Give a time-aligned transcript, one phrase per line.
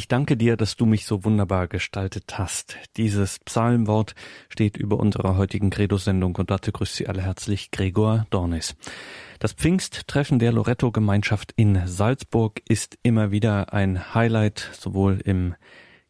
[0.00, 2.78] Ich danke dir, dass du mich so wunderbar gestaltet hast.
[2.96, 4.14] Dieses Psalmwort
[4.48, 8.76] steht über unserer heutigen Credo-Sendung und dazu grüßt Sie alle herzlich Gregor Dornis.
[9.40, 15.54] Das Pfingsttreffen der Loretto-Gemeinschaft in Salzburg ist immer wieder ein Highlight, sowohl im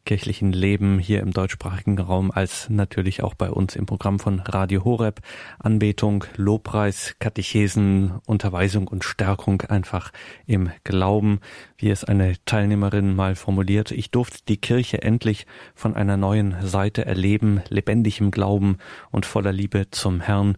[0.05, 4.83] kirchlichen Leben hier im deutschsprachigen Raum als natürlich auch bei uns im Programm von Radio
[4.83, 5.21] Horeb.
[5.59, 10.11] Anbetung, Lobpreis, Katechesen, Unterweisung und Stärkung einfach
[10.45, 11.39] im Glauben,
[11.77, 13.91] wie es eine Teilnehmerin mal formuliert.
[13.91, 15.45] Ich durfte die Kirche endlich
[15.75, 18.77] von einer neuen Seite erleben, lebendig im Glauben
[19.11, 20.57] und voller Liebe zum Herrn.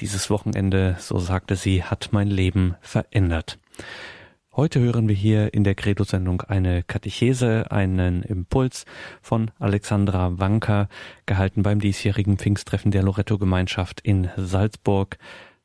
[0.00, 3.58] Dieses Wochenende, so sagte sie, hat mein Leben verändert.
[4.56, 8.86] Heute hören wir hier in der Credo-Sendung eine Katechese, einen Impuls
[9.20, 10.88] von Alexandra Wanker,
[11.26, 15.18] gehalten beim diesjährigen Pfingsttreffen der Loretto-Gemeinschaft in Salzburg.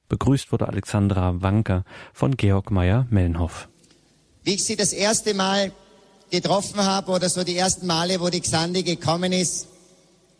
[0.09, 3.69] Begrüßt wurde Alexandra Wanker von Georg Meyer-Mellenhoff.
[4.43, 5.71] Wie ich sie das erste Mal
[6.29, 9.69] getroffen habe oder so die ersten Male, wo die Xandi gekommen ist,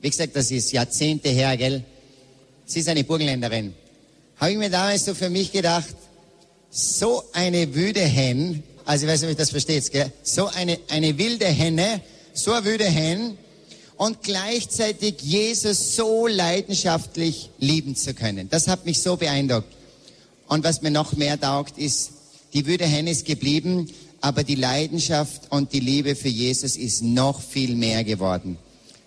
[0.01, 1.85] wie gesagt, das ist Jahrzehnte her, gell?
[2.65, 3.73] Sie ist eine Burgenländerin.
[4.35, 5.95] Habe ich mir damals so für mich gedacht,
[6.71, 10.11] so eine wüde Hen, also ich weiß nicht, ob ich das versteht, gell?
[10.23, 12.01] so eine, eine wilde Henne,
[12.33, 13.37] so eine wüde Hen
[13.97, 18.49] und gleichzeitig Jesus so leidenschaftlich lieben zu können.
[18.49, 19.71] Das hat mich so beeindruckt.
[20.47, 22.11] Und was mir noch mehr taugt, ist,
[22.53, 23.87] die wüde Henne ist geblieben,
[24.21, 28.57] aber die Leidenschaft und die Liebe für Jesus ist noch viel mehr geworden.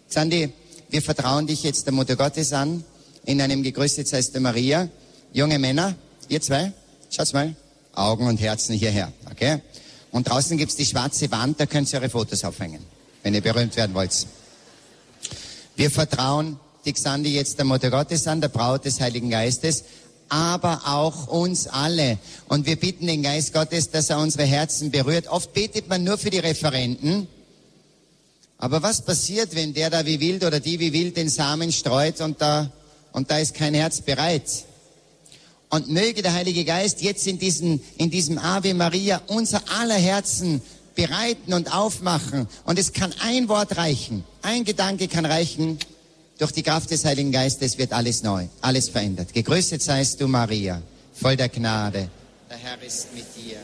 [0.09, 0.51] Sandy,
[0.91, 2.85] wir vertrauen dich jetzt der Mutter Gottes an,
[3.25, 4.89] in einem Gegrüßet seist du Maria.
[5.33, 5.97] Junge Männer,
[6.29, 6.73] ihr zwei,
[7.15, 7.55] Schaut mal.
[7.95, 9.13] Augen und Herzen hierher.
[9.31, 9.61] Okay?
[10.11, 12.85] Und draußen gibt's die schwarze Wand, da könnt ihr eure Fotos aufhängen,
[13.23, 14.27] wenn ihr berühmt werden wollt.
[15.77, 19.85] Wir vertrauen die Xandi jetzt der Mutter Gottes an, der Braut des Heiligen Geistes,
[20.29, 22.19] aber auch uns alle.
[22.49, 25.29] Und wir bitten den Geist Gottes, dass er unsere Herzen berührt.
[25.29, 27.29] Oft betet man nur für die Referenten.
[28.59, 32.21] Aber was passiert, wenn der da wie wild oder die wie wild den Samen streut
[32.21, 32.73] und da,
[33.13, 34.65] und da ist kein Herz bereit?
[35.71, 40.63] Und möge der Heilige Geist jetzt in, diesen, in diesem Ave Maria unser aller Herzen
[40.95, 42.47] bereiten und aufmachen.
[42.65, 44.25] Und es kann ein Wort reichen.
[44.43, 45.79] Ein Gedanke kann reichen.
[46.39, 49.33] Durch die Kraft des Heiligen Geistes wird alles neu, alles verändert.
[49.33, 50.83] Gegrüßet seist du, Maria,
[51.13, 52.09] voll der Gnade.
[52.51, 53.59] Der Herr ist mit dir.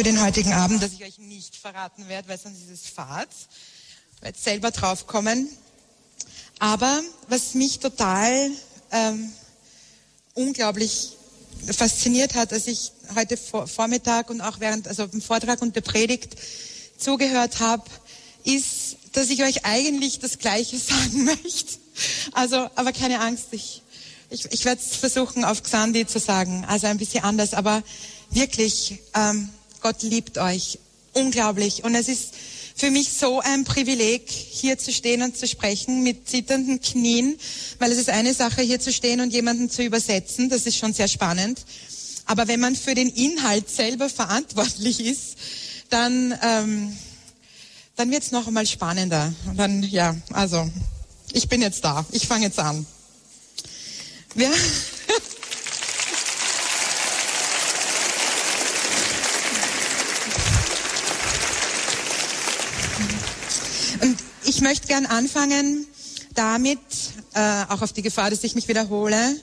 [0.00, 3.28] Für den heutigen Abend, das ich euch nicht verraten werde, weil sonst ist es Fahrt.
[4.22, 5.46] Werdet selber draufkommen.
[6.58, 8.50] Aber was mich total
[8.92, 9.30] ähm,
[10.32, 11.18] unglaublich
[11.70, 15.82] fasziniert hat, als ich heute vor, Vormittag und auch während, also im Vortrag und der
[15.82, 16.34] Predigt
[16.96, 17.84] zugehört habe,
[18.44, 21.78] ist, dass ich euch eigentlich das Gleiche sagen möchte.
[22.32, 23.82] Also, aber keine Angst, ich,
[24.30, 27.82] ich, ich werde es versuchen auf Xandi zu sagen, also ein bisschen anders, aber
[28.30, 29.48] wirklich, ähm,
[29.80, 30.78] Gott liebt euch
[31.12, 31.84] unglaublich.
[31.84, 32.34] Und es ist
[32.74, 37.36] für mich so ein Privileg, hier zu stehen und zu sprechen mit zitternden Knien,
[37.78, 40.48] weil es ist eine Sache, hier zu stehen und jemanden zu übersetzen.
[40.48, 41.64] Das ist schon sehr spannend.
[42.26, 45.36] Aber wenn man für den Inhalt selber verantwortlich ist,
[45.90, 46.96] dann, ähm,
[47.96, 49.34] dann wird es noch einmal spannender.
[49.46, 50.70] Und dann, ja, also,
[51.32, 52.04] ich bin jetzt da.
[52.12, 52.86] Ich fange jetzt an.
[54.34, 54.50] Wir
[64.44, 65.86] Ich möchte gern anfangen
[66.34, 66.80] damit,
[67.34, 69.36] äh, auch auf die Gefahr, dass ich mich wiederhole,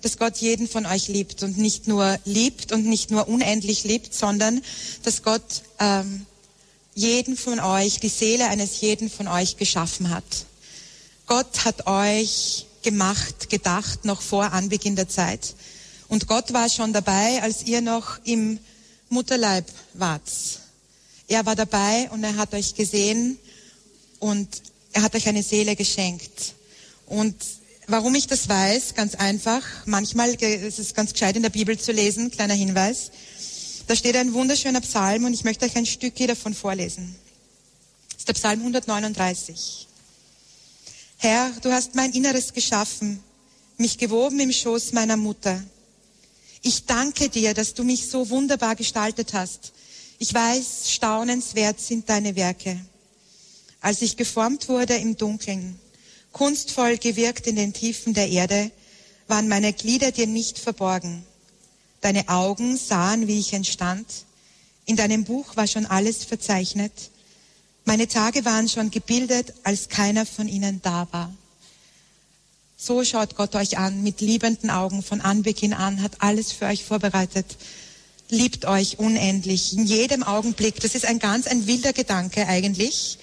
[0.00, 4.14] dass Gott jeden von euch liebt und nicht nur liebt und nicht nur unendlich liebt,
[4.14, 4.62] sondern
[5.02, 5.42] dass Gott
[5.80, 6.24] ähm,
[6.94, 10.24] jeden von euch, die Seele eines jeden von euch geschaffen hat.
[11.26, 15.54] Gott hat euch gemacht, gedacht, noch vor Anbeginn der Zeit.
[16.08, 18.58] Und Gott war schon dabei, als ihr noch im
[19.08, 19.64] Mutterleib
[19.94, 20.30] wart.
[21.26, 23.38] Er war dabei und er hat euch gesehen
[24.18, 24.48] und
[24.92, 26.54] er hat euch eine Seele geschenkt.
[27.06, 27.34] Und
[27.86, 31.92] warum ich das weiß, ganz einfach, manchmal ist es ganz gescheit in der Bibel zu
[31.92, 33.10] lesen, kleiner Hinweis.
[33.86, 37.14] Da steht ein wunderschöner Psalm und ich möchte euch ein Stück davon vorlesen.
[38.10, 39.88] Das ist der Psalm 139.
[41.24, 43.18] Herr, du hast mein Inneres geschaffen,
[43.78, 45.62] mich gewoben im Schoß meiner Mutter.
[46.62, 49.72] Ich danke dir, dass du mich so wunderbar gestaltet hast.
[50.18, 52.78] Ich weiß, staunenswert sind deine Werke
[53.84, 55.78] als ich geformt wurde im Dunkeln,
[56.32, 58.70] kunstvoll gewirkt in den Tiefen der Erde,
[59.28, 61.22] waren meine Glieder dir nicht verborgen.
[62.00, 64.06] Deine Augen sahen, wie ich entstand.
[64.86, 66.92] In deinem Buch war schon alles verzeichnet.
[67.86, 71.32] Meine Tage waren schon gebildet, als keiner von ihnen da war.
[72.76, 76.84] So schaut Gott euch an, mit liebenden Augen von Anbeginn an, hat alles für euch
[76.84, 77.46] vorbereitet,
[78.30, 80.80] liebt euch unendlich, in jedem Augenblick.
[80.80, 83.18] Das ist ein ganz ein wilder Gedanke eigentlich,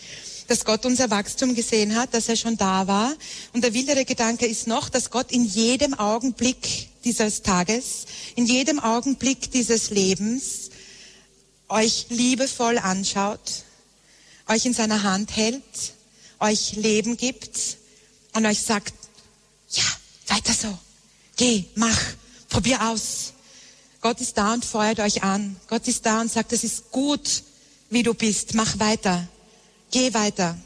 [0.47, 3.13] dass Gott unser Wachstum gesehen hat, dass er schon da war.
[3.53, 8.05] Und der wildere Gedanke ist noch, dass Gott in jedem Augenblick dieses Tages,
[8.35, 10.69] in jedem Augenblick dieses Lebens
[11.67, 13.63] euch liebevoll anschaut,
[14.47, 15.63] euch in seiner Hand hält,
[16.39, 17.77] euch Leben gibt
[18.33, 18.93] und euch sagt,
[19.69, 19.83] ja,
[20.27, 20.77] weiter so.
[21.35, 21.99] Geh, mach,
[22.49, 23.33] probier aus.
[24.01, 25.55] Gott ist da und feuert euch an.
[25.67, 27.43] Gott ist da und sagt, es ist gut,
[27.89, 28.55] wie du bist.
[28.55, 29.27] Mach weiter.
[29.91, 30.57] Geh weiter.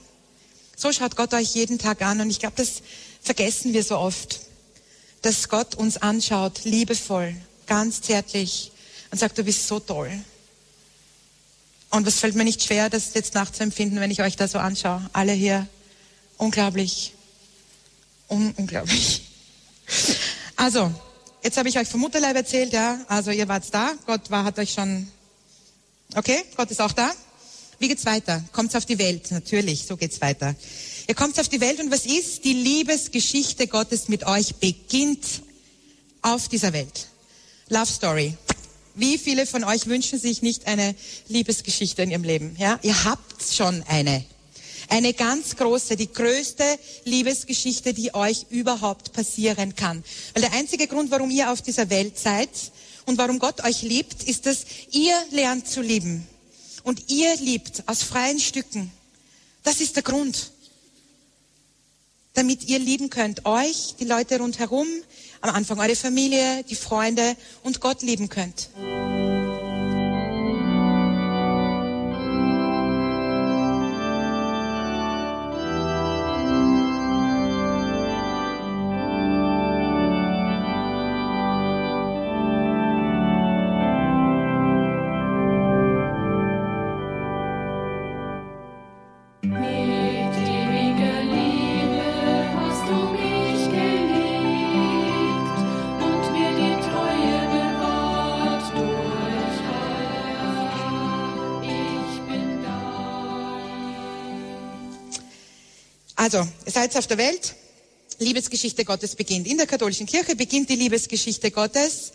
[0.78, 2.82] So schaut Gott euch jeden Tag an und ich glaube, das
[3.22, 4.42] vergessen wir so oft,
[5.22, 7.36] dass Gott uns anschaut, liebevoll,
[7.66, 8.72] ganz zärtlich
[9.12, 10.12] und sagt, du bist so toll.
[11.90, 15.08] Und was fällt mir nicht schwer, das jetzt nachzuempfinden, wenn ich euch da so anschaue.
[15.14, 15.68] Alle hier.
[16.38, 17.14] Unglaublich.
[18.28, 19.22] Un unglaublich.
[20.58, 20.90] Also,
[21.44, 22.98] jetzt habe ich euch vom Mutterleib erzählt, ja.
[23.10, 23.92] Also ihr wart da.
[24.06, 25.06] Gott war, hat euch schon.
[26.16, 27.12] Okay, Gott ist auch da.
[27.78, 28.44] Wie geht's weiter?
[28.54, 29.32] Kommt's auf die Welt?
[29.32, 30.56] Natürlich, so geht's weiter.
[31.08, 32.46] Ihr kommt auf die Welt und was ist?
[32.46, 35.26] Die Liebesgeschichte Gottes mit euch beginnt
[36.22, 37.08] auf dieser Welt.
[37.70, 38.38] Love Story.
[38.96, 40.96] Wie viele von euch wünschen sich nicht eine
[41.28, 42.56] Liebesgeschichte in ihrem Leben?
[42.58, 44.24] Ja, ihr habt schon eine.
[44.88, 46.64] Eine ganz große, die größte
[47.04, 50.04] Liebesgeschichte, die euch überhaupt passieren kann.
[50.34, 52.50] Weil der einzige Grund, warum ihr auf dieser Welt seid
[53.06, 56.28] und warum Gott euch liebt, ist, dass ihr lernt zu lieben.
[56.84, 58.92] Und ihr liebt aus freien Stücken.
[59.64, 60.52] Das ist der Grund.
[62.36, 63.46] Damit ihr lieben könnt.
[63.46, 64.88] Euch, die Leute rundherum,
[65.42, 68.70] am Anfang eure Familie, die Freunde und Gott lieben könnt.
[106.26, 107.54] Also, seid auf der Welt,
[108.18, 109.46] Liebesgeschichte Gottes beginnt.
[109.46, 112.14] In der katholischen Kirche beginnt die Liebesgeschichte Gottes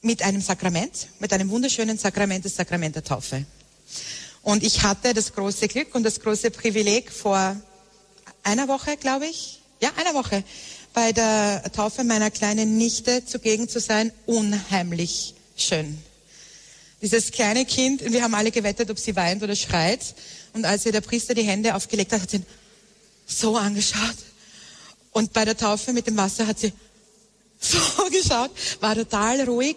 [0.00, 3.46] mit einem Sakrament, mit einem wunderschönen Sakrament, das Sakrament der Taufe.
[4.42, 7.54] Und ich hatte das große Glück und das große Privileg vor
[8.42, 10.42] einer Woche, glaube ich, ja, einer Woche,
[10.92, 14.10] bei der Taufe meiner kleinen Nichte zugegen zu sein.
[14.26, 16.02] Unheimlich schön.
[17.02, 20.14] Dieses kleine Kind, wir haben alle gewettet, ob sie weint oder schreit.
[20.52, 22.46] Und als ihr der Priester die Hände aufgelegt hat, hat sie ihn
[23.26, 24.16] so angeschaut.
[25.12, 26.72] Und bei der Taufe mit dem Wasser hat sie
[27.60, 27.78] so
[28.10, 28.50] geschaut,
[28.80, 29.76] war total ruhig.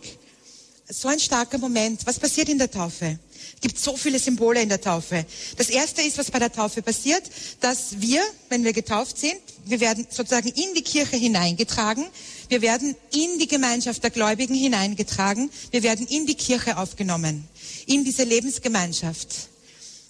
[0.94, 2.06] So ein starker Moment.
[2.06, 3.18] Was passiert in der Taufe?
[3.56, 5.26] Es gibt so viele Symbole in der Taufe.
[5.58, 7.24] Das erste ist, was bei der Taufe passiert,
[7.62, 12.06] dass wir, wenn wir getauft sind, wir werden sozusagen in die Kirche hineingetragen.
[12.48, 15.50] Wir werden in die Gemeinschaft der Gläubigen hineingetragen.
[15.72, 17.48] Wir werden in die Kirche aufgenommen.
[17.88, 19.50] In diese Lebensgemeinschaft.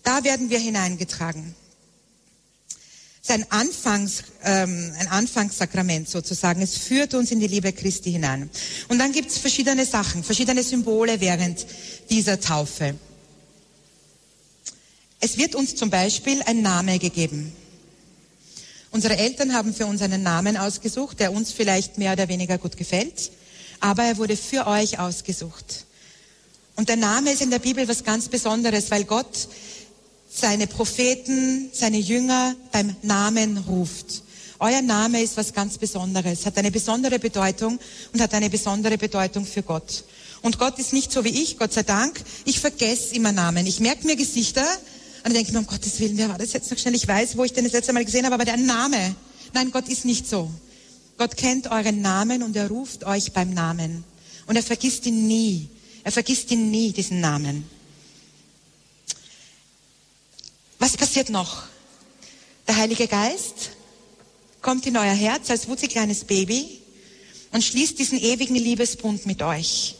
[0.04, 1.56] Da werden wir hineingetragen.
[3.26, 6.62] Es ist ein, Anfangs, ähm, ein Anfangssakrament sozusagen.
[6.62, 8.50] Es führt uns in die Liebe Christi hinein.
[8.90, 11.66] Und dann gibt es verschiedene Sachen, verschiedene Symbole während
[12.10, 12.96] dieser Taufe.
[15.22, 17.54] Es wird uns zum Beispiel ein Name gegeben.
[18.92, 22.76] Unsere Eltern haben für uns einen Namen ausgesucht, der uns vielleicht mehr oder weniger gut
[22.76, 23.32] gefällt,
[23.80, 25.86] aber er wurde für euch ausgesucht.
[26.76, 29.48] Und der Name ist in der Bibel was ganz Besonderes, weil Gott
[30.34, 34.24] seine Propheten, seine Jünger beim Namen ruft.
[34.60, 37.80] Euer Name ist was ganz Besonderes, hat eine besondere Bedeutung
[38.14, 40.04] und hat eine besondere Bedeutung für Gott.
[40.42, 42.20] Und Gott ist nicht so wie ich, Gott sei Dank.
[42.46, 43.66] Ich vergesse immer Namen.
[43.68, 44.66] Ich merke mir Gesichter
[45.24, 46.96] und denke mir, um Gottes Willen, wer war das jetzt noch schnell?
[46.96, 49.16] Ich weiß, wo ich den das letzte Mal gesehen habe, aber der Name.
[49.54, 50.50] Nein, Gott ist nicht so.
[51.18, 54.04] Gott kennt euren Namen und er ruft euch beim Namen.
[54.48, 55.70] Und er vergisst ihn nie.
[56.04, 57.66] Er vergisst ihn nie, diesen Namen.
[60.84, 61.64] Was passiert noch?
[62.68, 63.70] Der Heilige Geist
[64.62, 65.94] kommt in euer Herz als wutzig
[66.28, 66.82] Baby
[67.54, 69.96] und schließt diesen ewigen Liebesbund mit euch.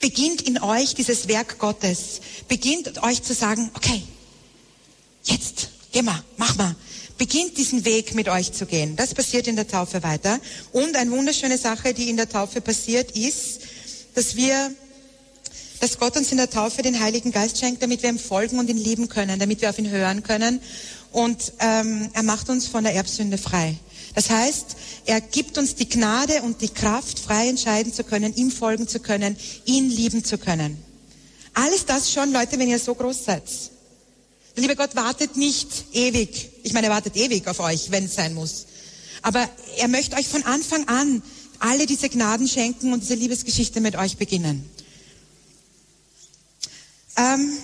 [0.00, 2.22] Beginnt in euch dieses Werk Gottes.
[2.48, 4.02] Beginnt euch zu sagen, okay,
[5.24, 6.74] jetzt, geh mal, mach mal.
[7.18, 8.96] Beginnt diesen Weg mit euch zu gehen.
[8.96, 10.40] Das passiert in der Taufe weiter.
[10.72, 13.60] Und eine wunderschöne Sache, die in der Taufe passiert, ist,
[14.14, 14.74] dass wir,
[15.80, 18.68] dass Gott uns in der Taufe den Heiligen Geist schenkt, damit wir ihm folgen und
[18.70, 20.60] ihn lieben können, damit wir auf ihn hören können.
[21.12, 23.76] Und ähm, er macht uns von der Erbsünde frei.
[24.14, 24.76] Das heißt,
[25.06, 29.00] er gibt uns die Gnade und die Kraft, frei entscheiden zu können, ihm folgen zu
[29.00, 30.78] können, ihn lieben zu können.
[31.54, 33.42] Alles das schon, Leute, wenn ihr so groß seid.
[34.56, 36.50] Der liebe Gott wartet nicht ewig.
[36.62, 38.66] Ich meine, er wartet ewig auf euch, wenn es sein muss.
[39.22, 41.22] Aber er möchte euch von Anfang an
[41.58, 44.68] alle diese Gnaden schenken und diese Liebesgeschichte mit euch beginnen.
[47.16, 47.58] Ähm,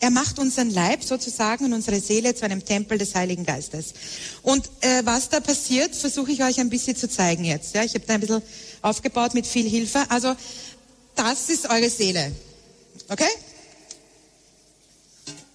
[0.00, 3.94] er macht unseren Leib sozusagen und unsere Seele zu einem Tempel des Heiligen Geistes.
[4.42, 7.74] Und äh, was da passiert, versuche ich euch ein bisschen zu zeigen jetzt.
[7.74, 8.42] Ja, ich habe da ein bisschen
[8.82, 10.04] aufgebaut mit viel Hilfe.
[10.10, 10.36] Also
[11.14, 12.32] das ist eure Seele.
[13.08, 13.30] Okay?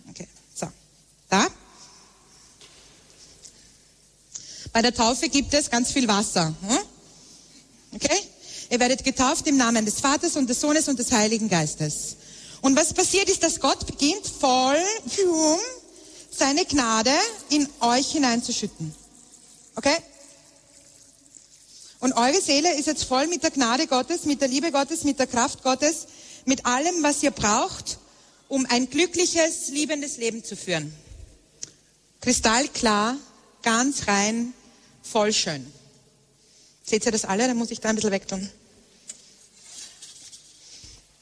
[0.10, 0.68] Okay, so.
[1.30, 1.48] Da.
[4.72, 6.56] Bei der Taufe gibt es ganz viel Wasser.
[6.68, 6.78] Hm?
[7.94, 8.18] Okay?
[8.72, 12.16] Ihr werdet getauft im Namen des Vaters und des Sohnes und des Heiligen Geistes.
[12.62, 14.78] Und was passiert ist, dass Gott beginnt voll
[16.32, 17.14] seine Gnade
[17.50, 18.94] in euch hineinzuschütten.
[19.76, 19.96] Okay?
[22.00, 25.20] Und eure Seele ist jetzt voll mit der Gnade Gottes, mit der Liebe Gottes, mit
[25.20, 26.08] der Kraft Gottes,
[26.46, 27.98] mit allem, was ihr braucht,
[28.48, 30.94] um ein glückliches, liebendes Leben zu führen.
[32.22, 33.18] Kristallklar,
[33.62, 34.54] ganz rein,
[35.04, 35.72] voll schön.
[36.84, 37.48] Seht ihr das alle?
[37.48, 38.50] Dann muss ich da ein bisschen wegtun.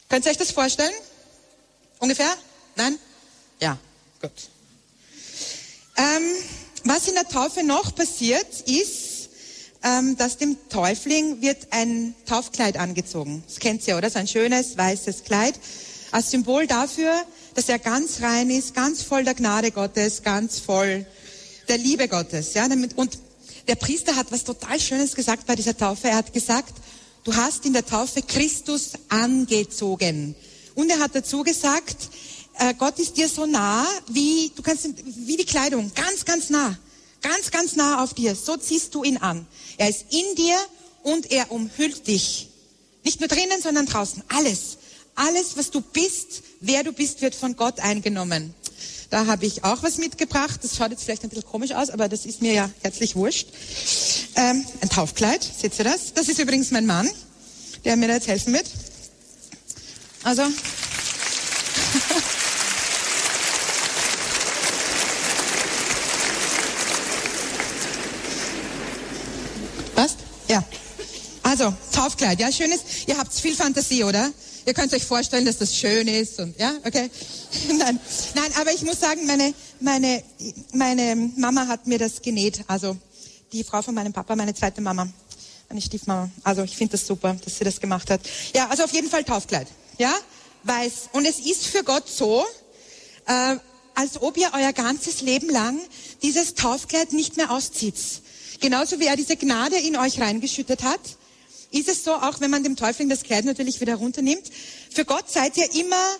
[0.10, 0.94] Könnt ihr euch das vorstellen?
[2.00, 2.34] Ungefähr?
[2.76, 2.98] Nein?
[3.60, 3.78] Ja,
[4.22, 4.32] gut.
[5.98, 6.24] Ähm,
[6.84, 9.30] was in der Taufe noch passiert, ist,
[9.84, 13.44] ähm, dass dem Täufling wird ein Taufkleid angezogen.
[13.48, 14.10] Das kennt ihr, oder?
[14.10, 15.60] So ein schönes, weißes Kleid.
[16.12, 17.14] Als Symbol dafür,
[17.56, 21.06] dass er ganz rein ist, ganz voll der Gnade Gottes, ganz voll
[21.68, 22.54] der Liebe Gottes.
[22.54, 23.20] Ja, und
[23.68, 26.08] der Priester hat was total Schönes gesagt bei dieser Taufe.
[26.08, 26.74] Er hat gesagt,
[27.24, 30.36] du hast in der Taufe Christus angezogen.
[30.78, 31.98] Und er hat dazu gesagt,
[32.60, 36.78] äh, Gott ist dir so nah, wie, du kannst, wie die Kleidung, ganz, ganz nah.
[37.20, 38.36] Ganz, ganz nah auf dir.
[38.36, 39.48] So ziehst du ihn an.
[39.78, 40.56] Er ist in dir
[41.02, 42.50] und er umhüllt dich.
[43.04, 44.22] Nicht nur drinnen, sondern draußen.
[44.28, 44.78] Alles.
[45.16, 48.54] Alles, was du bist, wer du bist, wird von Gott eingenommen.
[49.10, 50.60] Da habe ich auch was mitgebracht.
[50.62, 53.48] Das schaut jetzt vielleicht ein bisschen komisch aus, aber das ist mir ja herzlich wurscht.
[54.36, 56.14] Ähm, ein Taufkleid, seht ihr das?
[56.14, 57.10] Das ist übrigens mein Mann,
[57.84, 58.68] der mir da jetzt helfen wird.
[60.28, 60.44] Also.
[69.96, 70.18] Was?
[70.50, 70.62] Ja.
[71.44, 72.82] Also, Taufkleid, ja, schönes.
[73.06, 74.30] Ihr habt viel Fantasie, oder?
[74.66, 77.10] Ihr könnt euch vorstellen, dass das schön ist und ja, okay.
[77.70, 77.98] Nein,
[78.36, 80.22] nein, aber ich muss sagen, meine meine
[80.74, 82.66] meine Mama hat mir das genäht.
[82.68, 82.98] Also
[83.54, 85.08] die Frau von meinem Papa, meine zweite Mama,
[85.70, 86.30] meine Stiefmama.
[86.44, 88.20] Also ich finde das super, dass sie das gemacht hat.
[88.54, 90.14] Ja, also auf jeden Fall Taufkleid, ja,
[90.64, 91.10] weiß.
[91.14, 92.46] Und es ist für Gott so,
[93.26, 93.56] äh,
[93.96, 95.80] als ob ihr euer ganzes Leben lang
[96.22, 97.96] dieses Taufkleid nicht mehr auszieht.
[98.60, 101.02] Genauso wie er diese Gnade in euch reingeschüttet hat
[101.72, 104.50] ist es so, auch wenn man dem Täufling das Kleid natürlich wieder runternimmt,
[104.90, 106.16] für Gott seid ihr immer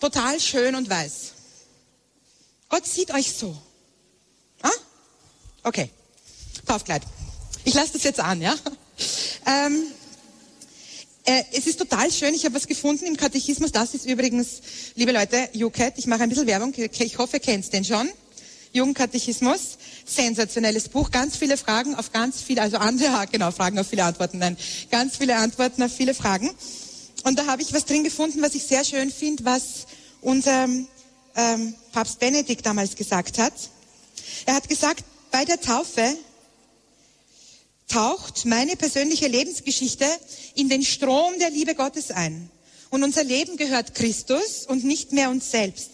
[0.00, 1.32] total schön und weiß.
[2.68, 3.56] Gott sieht euch so.
[4.62, 4.70] Ah?
[5.62, 5.90] Okay.
[6.66, 7.02] Taufkleid.
[7.64, 8.54] Ich lasse das jetzt an, ja?
[9.48, 9.84] Ähm,
[11.26, 12.32] äh, es ist total schön.
[12.34, 13.72] Ich habe was gefunden im Katechismus.
[13.72, 14.60] Das ist übrigens,
[14.94, 15.94] liebe Leute, UCAT.
[15.98, 16.72] Ich mache ein bisschen Werbung.
[16.76, 18.08] Ich hoffe, ihr kennt den schon.
[18.72, 19.76] Jugendkatechismus.
[20.04, 21.10] Sensationelles Buch.
[21.10, 24.38] Ganz viele Fragen auf ganz viele, also andere, genau, Fragen auf viele Antworten.
[24.38, 24.56] Nein,
[24.90, 26.50] ganz viele Antworten auf viele Fragen.
[27.24, 29.86] Und da habe ich was drin gefunden, was ich sehr schön finde, was
[30.20, 30.68] unser
[31.34, 33.52] ähm, Papst Benedikt damals gesagt hat.
[34.44, 35.02] Er hat gesagt,
[35.32, 36.16] bei der Taufe
[37.88, 40.06] taucht meine persönliche Lebensgeschichte
[40.54, 42.50] in den Strom der Liebe Gottes ein.
[42.90, 45.90] Und unser Leben gehört Christus und nicht mehr uns selbst.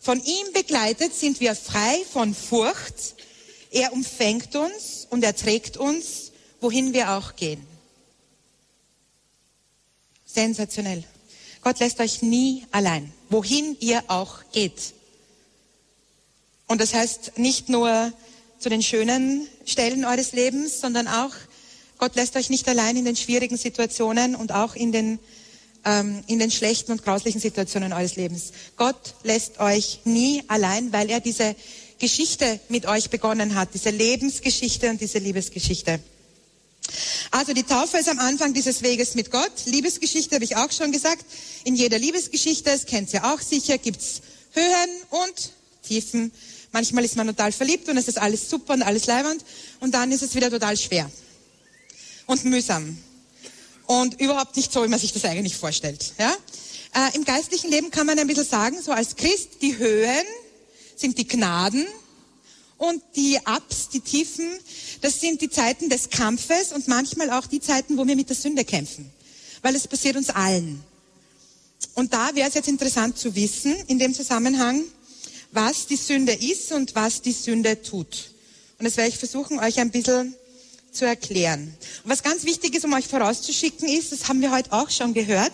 [0.00, 3.14] Von ihm begleitet sind wir frei von Furcht.
[3.70, 7.66] Er umfängt uns und er trägt uns, wohin wir auch gehen.
[10.26, 11.04] Sensationell.
[11.62, 14.92] Gott lässt euch nie allein, wohin ihr auch geht.
[16.66, 18.12] Und das heißt nicht nur
[18.64, 21.32] zu den schönen Stellen eures Lebens, sondern auch,
[21.98, 25.18] Gott lässt euch nicht allein in den schwierigen Situationen und auch in den
[25.84, 28.52] ähm, in den schlechten und grauslichen Situationen eures Lebens.
[28.78, 31.54] Gott lässt euch nie allein, weil er diese
[31.98, 36.00] Geschichte mit euch begonnen hat, diese Lebensgeschichte und diese Liebesgeschichte.
[37.32, 39.52] Also die Taufe ist am Anfang dieses Weges mit Gott.
[39.66, 41.26] Liebesgeschichte habe ich auch schon gesagt.
[41.64, 44.22] In jeder Liebesgeschichte, das kennt ihr auch sicher, gibt's
[44.54, 45.52] Höhen und
[45.86, 46.32] Tiefen.
[46.74, 49.44] Manchmal ist man total verliebt und es ist alles super und alles leibend
[49.78, 51.08] und dann ist es wieder total schwer
[52.26, 52.98] und mühsam.
[53.86, 56.14] und überhaupt nicht so, wie man sich das eigentlich vorstellt.
[56.18, 56.34] Ja?
[56.94, 60.26] Äh, Im geistlichen Leben kann man ein bisschen sagen, so als Christ, die Höhen
[60.96, 61.86] sind die Gnaden
[62.76, 64.50] und die Ups, die Tiefen,
[65.00, 68.36] das sind die Zeiten des Kampfes und manchmal auch die Zeiten, wo wir mit der
[68.36, 69.12] Sünde kämpfen.
[69.62, 70.82] Weil es passiert uns allen.
[71.94, 74.82] Und da wäre es jetzt interessant zu wissen, in dem Zusammenhang,
[75.54, 78.30] was die Sünde ist und was die Sünde tut.
[78.78, 80.34] Und das werde ich versuchen, euch ein bisschen
[80.90, 81.74] zu erklären.
[82.02, 85.14] Und was ganz wichtig ist, um euch vorauszuschicken, ist, das haben wir heute auch schon
[85.14, 85.52] gehört,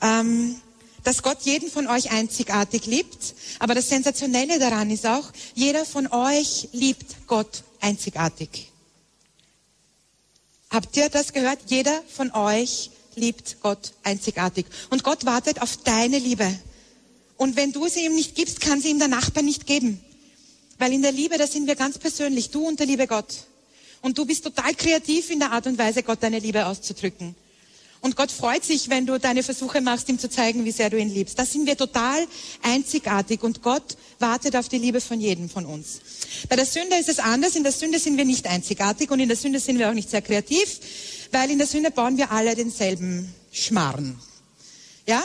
[0.00, 0.56] ähm,
[1.04, 3.34] dass Gott jeden von euch einzigartig liebt.
[3.58, 8.70] Aber das Sensationelle daran ist auch, jeder von euch liebt Gott einzigartig.
[10.70, 11.58] Habt ihr das gehört?
[11.66, 14.66] Jeder von euch liebt Gott einzigartig.
[14.90, 16.58] Und Gott wartet auf deine Liebe.
[17.42, 20.00] Und wenn du sie ihm nicht gibst, kann sie ihm der Nachbar nicht geben.
[20.78, 23.34] Weil in der Liebe, da sind wir ganz persönlich, du und der liebe Gott.
[24.00, 27.34] Und du bist total kreativ in der Art und Weise, Gott deine Liebe auszudrücken.
[28.00, 30.96] Und Gott freut sich, wenn du deine Versuche machst, ihm zu zeigen, wie sehr du
[30.96, 31.36] ihn liebst.
[31.36, 32.28] Da sind wir total
[32.62, 35.98] einzigartig und Gott wartet auf die Liebe von jedem von uns.
[36.48, 37.56] Bei der Sünde ist es anders.
[37.56, 40.10] In der Sünde sind wir nicht einzigartig und in der Sünde sind wir auch nicht
[40.10, 40.78] sehr kreativ,
[41.32, 44.20] weil in der Sünde bauen wir alle denselben Schmarrn.
[45.08, 45.24] Ja?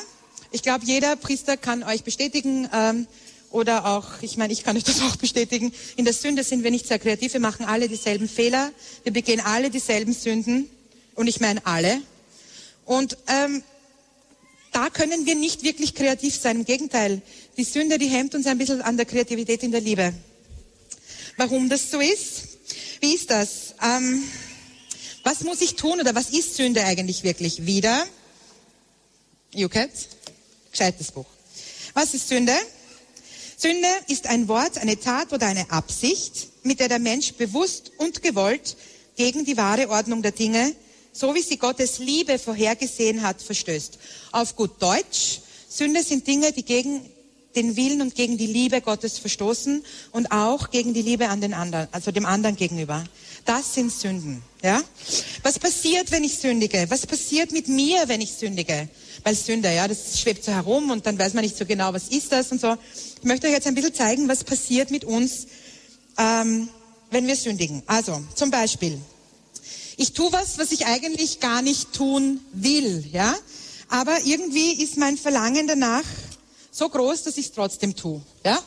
[0.57, 3.05] Ich glaube, jeder Priester kann euch bestätigen, ähm,
[3.51, 6.71] oder auch, ich meine, ich kann euch das auch bestätigen, in der Sünde sind wir
[6.71, 8.71] nicht sehr kreativ, wir machen alle dieselben Fehler,
[9.03, 10.67] wir begehen alle dieselben Sünden
[11.13, 12.01] und ich meine alle.
[12.85, 13.61] Und ähm,
[14.71, 16.55] da können wir nicht wirklich kreativ sein.
[16.55, 17.21] Im Gegenteil,
[17.55, 20.11] die Sünde, die hemmt uns ein bisschen an der Kreativität in der Liebe.
[21.37, 22.57] Warum das so ist?
[22.99, 23.75] Wie ist das?
[23.79, 24.23] Ähm,
[25.21, 27.67] was muss ich tun oder was ist Sünde eigentlich wirklich?
[27.67, 28.07] Wieder,
[29.53, 30.16] you cats,
[30.77, 31.25] gescheites Buch.
[31.93, 32.53] Was ist Sünde?
[33.57, 38.21] Sünde ist ein Wort, eine Tat oder eine Absicht, mit der der Mensch bewusst und
[38.21, 38.77] gewollt
[39.15, 40.75] gegen die wahre Ordnung der Dinge
[41.17, 43.97] so wie sie Gottes Liebe vorhergesehen hat, verstößt.
[44.31, 47.01] Auf gut Deutsch, Sünde sind Dinge, die gegen
[47.55, 51.55] den Willen und gegen die Liebe Gottes verstoßen und auch gegen die Liebe an den
[51.55, 53.03] anderen, also dem anderen gegenüber.
[53.47, 54.83] Das sind Sünden, ja?
[55.41, 56.85] Was passiert, wenn ich sündige?
[56.89, 58.89] Was passiert mit mir, wenn ich sündige?
[59.23, 62.09] Weil Sünde, ja, das schwebt so herum und dann weiß man nicht so genau, was
[62.09, 62.75] ist das und so.
[63.19, 65.47] Ich möchte euch jetzt ein bisschen zeigen, was passiert mit uns,
[66.17, 66.67] ähm,
[67.09, 67.83] wenn wir sündigen.
[67.87, 68.99] Also, zum Beispiel,
[69.95, 73.33] ich tue was, was ich eigentlich gar nicht tun will, ja.
[73.87, 76.03] Aber irgendwie ist mein Verlangen danach
[76.69, 78.59] so groß, dass ich es trotzdem tue, ja.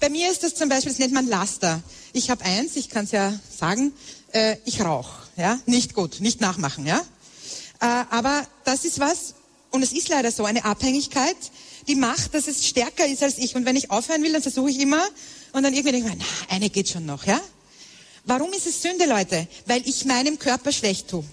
[0.00, 1.82] Bei mir ist das zum Beispiel, das nennt man Laster.
[2.12, 3.92] Ich habe eins, ich kann es ja sagen,
[4.32, 5.58] äh, ich rauche, ja.
[5.66, 7.00] Nicht gut, nicht nachmachen, ja.
[7.80, 9.34] Äh, aber das ist was,
[9.70, 11.36] und es ist leider so, eine Abhängigkeit,
[11.88, 13.54] die macht, dass es stärker ist als ich.
[13.56, 15.02] Und wenn ich aufhören will, dann versuche ich immer,
[15.52, 17.40] und dann irgendwie denke ich, na, eine geht schon noch, ja.
[18.24, 19.46] Warum ist es Sünde, Leute?
[19.66, 21.24] Weil ich meinem Körper schlecht tue.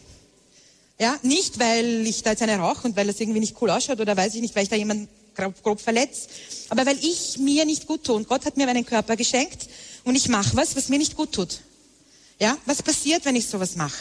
[1.00, 4.00] Ja, nicht weil ich da jetzt eine rauche und weil das irgendwie nicht cool ausschaut
[4.00, 6.28] oder weiß ich nicht, weil ich da jemanden grob, grob verletze,
[6.70, 8.16] aber weil ich mir nicht gut tue.
[8.16, 9.68] Und Gott hat mir meinen Körper geschenkt
[10.04, 11.62] und ich mache was, was mir nicht gut tut.
[12.40, 13.98] Ja, was passiert, wenn ich sowas mache?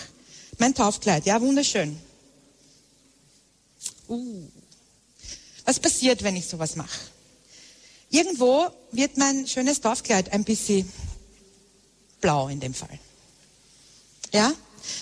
[0.59, 1.99] Mein Taufkleid, ja, wunderschön.
[4.09, 4.49] Uh.
[5.65, 6.99] Was passiert, wenn ich sowas mache?
[8.11, 10.91] Irgendwo wird mein schönes Taufkleid ein bisschen
[12.21, 12.99] blau in dem Fall.
[14.33, 14.53] Ja?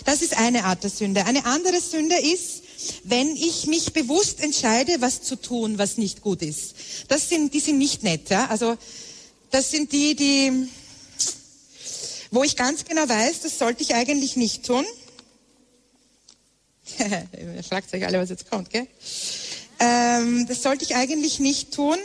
[0.04, 1.24] Das ist eine Art der Sünde.
[1.24, 2.62] Eine andere Sünde ist,
[3.04, 6.74] wenn ich mich bewusst entscheide, was zu tun, was nicht gut ist.
[7.08, 8.46] Das sind, die sind nicht nett, ja?
[8.46, 8.76] Also,
[9.50, 10.68] das sind die, die,
[12.30, 14.84] wo ich ganz genau weiß, das sollte ich eigentlich nicht tun.
[17.68, 18.86] Fragt euch alle, was jetzt kommt, gell?
[19.78, 21.96] Ähm, das sollte ich eigentlich nicht tun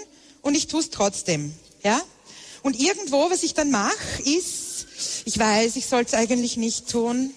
[0.41, 2.01] und ich tue es trotzdem, ja?
[2.63, 4.87] Und irgendwo, was ich dann mache, ist,
[5.25, 7.31] ich weiß, ich soll es eigentlich nicht tun,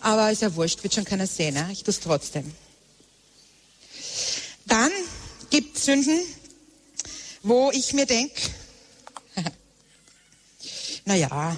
[0.00, 1.54] aber ist ja wurscht, wird schon keiner sehen.
[1.54, 1.68] Ne?
[1.70, 2.52] Ich tue es trotzdem.
[4.66, 4.90] Dann
[5.50, 6.20] gibt es Sünden,
[7.42, 8.40] wo ich mir denke,
[11.04, 11.56] naja,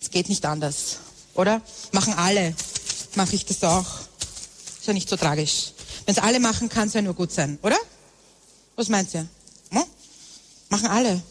[0.00, 0.98] es geht nicht anders,
[1.34, 1.62] oder?
[1.92, 2.54] Machen alle,
[3.14, 4.00] mache ich das auch.
[4.78, 5.72] Ist ja nicht so tragisch.
[6.04, 7.78] Wenn es alle machen, kann es ja nur gut sein, oder?
[8.76, 9.26] Was meint ihr?
[9.70, 9.84] Hm?
[10.68, 11.22] Machen alle.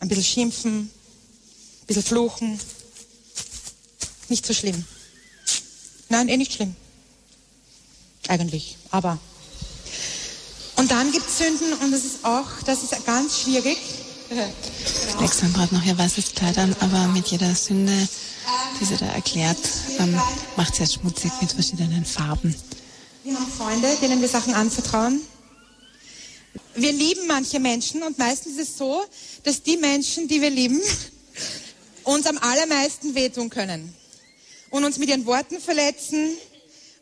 [0.00, 0.90] Ein bisschen schimpfen,
[1.86, 2.58] bisschen fluchen.
[4.28, 4.84] Nicht so schlimm.
[6.08, 6.74] Nein, eh nicht schlimm.
[8.28, 8.76] Eigentlich.
[8.90, 9.18] Aber.
[10.76, 13.76] Und dann gibt es Sünden und das ist auch, das ist ganz schwierig.
[15.18, 18.08] Alexandra hat noch ihr weißes Kleid an, aber mit jeder Sünde,
[18.80, 19.58] die sie da erklärt,
[19.98, 20.18] ähm,
[20.56, 22.54] macht sie es schmutzig mit verschiedenen Farben.
[23.24, 25.20] Wir haben Freunde, denen wir Sachen anvertrauen.
[26.76, 29.04] Wir lieben manche Menschen und meistens ist es so,
[29.42, 30.80] dass die Menschen, die wir lieben,
[32.04, 33.94] uns am allermeisten wehtun können
[34.70, 36.30] und uns mit ihren Worten verletzen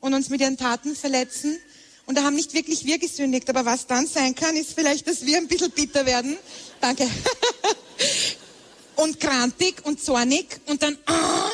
[0.01, 1.59] und uns mit ihren Taten verletzen.
[2.07, 3.51] Und da haben nicht wirklich wir gesündigt.
[3.51, 6.39] Aber was dann sein kann, ist vielleicht, dass wir ein bisschen bitter werden.
[6.81, 7.07] Danke.
[8.97, 11.51] und grantig und zornig und dann, ah,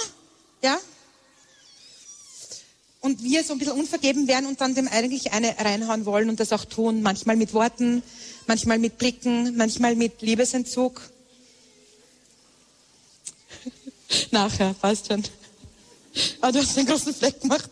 [0.62, 0.78] ja.
[3.00, 6.40] Und wir so ein bisschen unvergeben werden und dann dem eigentlich eine reinhauen wollen und
[6.40, 7.02] das auch tun.
[7.02, 8.02] Manchmal mit Worten,
[8.46, 11.02] manchmal mit Blicken, manchmal mit Liebesentzug.
[14.30, 15.22] Nachher, passt schon.
[16.40, 17.68] Ah, du hast einen großen Fleck gemacht.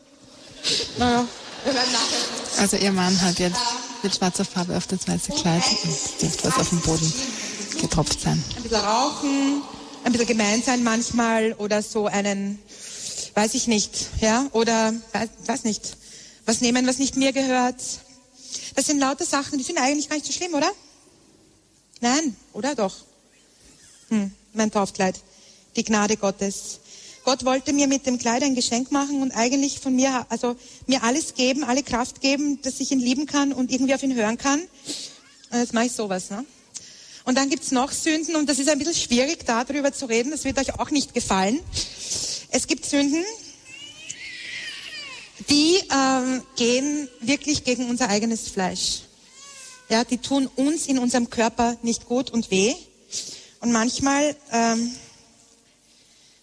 [0.99, 1.27] Naja,
[1.65, 2.61] wir werden nachher.
[2.61, 3.61] Also Ihr Mann hat jetzt
[4.03, 7.13] mit schwarzer Farbe auf das weiße Kleid und dürfte was auf dem Boden
[7.81, 8.43] getropft sein.
[8.57, 9.63] Ein bisschen rauchen,
[10.05, 12.59] ein bisschen gemein sein manchmal oder so einen,
[13.35, 15.97] weiß ich nicht, ja, oder weiß, weiß nicht,
[16.47, 17.81] was nehmen, was nicht mir gehört.
[18.75, 20.71] Das sind lauter Sachen, die sind eigentlich gar nicht so schlimm, oder?
[22.01, 22.97] Nein, oder doch?
[24.09, 25.19] Hm, mein Taufkleid.
[25.77, 26.81] Die Gnade Gottes.
[27.25, 30.57] Gott wollte mir mit dem Kleid ein Geschenk machen und eigentlich von mir, also
[30.87, 34.15] mir alles geben, alle Kraft geben, dass ich ihn lieben kann und irgendwie auf ihn
[34.15, 34.61] hören kann.
[35.51, 36.31] Und jetzt mache ich sowas.
[36.31, 36.45] Ne?
[37.25, 40.31] Und dann gibt's noch Sünden und das ist ein bisschen schwierig, darüber zu reden.
[40.31, 41.61] Das wird euch auch nicht gefallen.
[42.51, 43.25] Es gibt Sünden,
[45.49, 49.03] die ähm, gehen wirklich gegen unser eigenes Fleisch.
[49.89, 52.75] Ja, die tun uns in unserem Körper nicht gut und weh.
[53.61, 54.93] Und manchmal, ähm,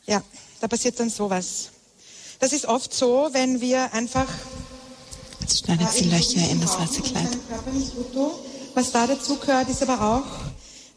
[0.05, 0.23] ja,
[0.59, 1.69] da passiert dann sowas.
[2.39, 4.27] Das ist oft so, wenn wir einfach
[5.41, 7.29] Jetzt schneidet sie Löcher in das weiße Kleid.
[8.75, 10.51] Was da dazu gehört, ist aber auch,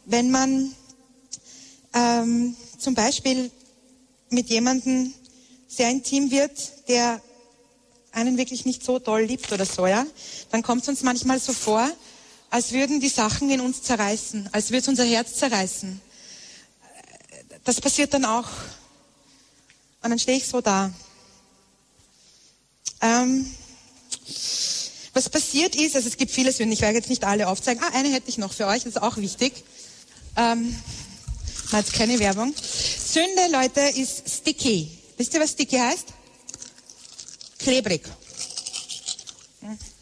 [0.05, 0.75] wenn man
[1.93, 3.49] ähm, zum Beispiel
[4.29, 5.13] mit jemandem
[5.67, 6.51] sehr intim wird,
[6.87, 7.21] der
[8.11, 10.05] einen wirklich nicht so toll liebt oder so, ja,
[10.51, 11.89] dann kommt es uns manchmal so vor,
[12.49, 15.99] als würden die Sachen in uns zerreißen, als würde es unser Herz zerreißen.
[17.63, 18.47] Das passiert dann auch.
[20.03, 20.91] Und dann stehe ich so da.
[23.01, 23.49] Ähm,
[25.13, 27.81] was passiert ist, also es gibt viele Sünden, ich werde jetzt nicht alle aufzeigen.
[27.83, 29.63] Ah, eine hätte ich noch für euch, das ist auch wichtig.
[30.35, 30.75] Ähm,
[31.71, 32.53] jetzt keine Werbung.
[32.57, 34.91] Sünde, Leute, ist sticky.
[35.17, 36.07] Wisst ihr, was sticky heißt?
[37.59, 38.03] Klebrig.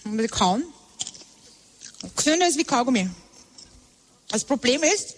[0.03, 0.63] Man will kauen.
[2.19, 3.07] Sünde ist wie Kaugummi.
[4.29, 5.15] Das Problem ist,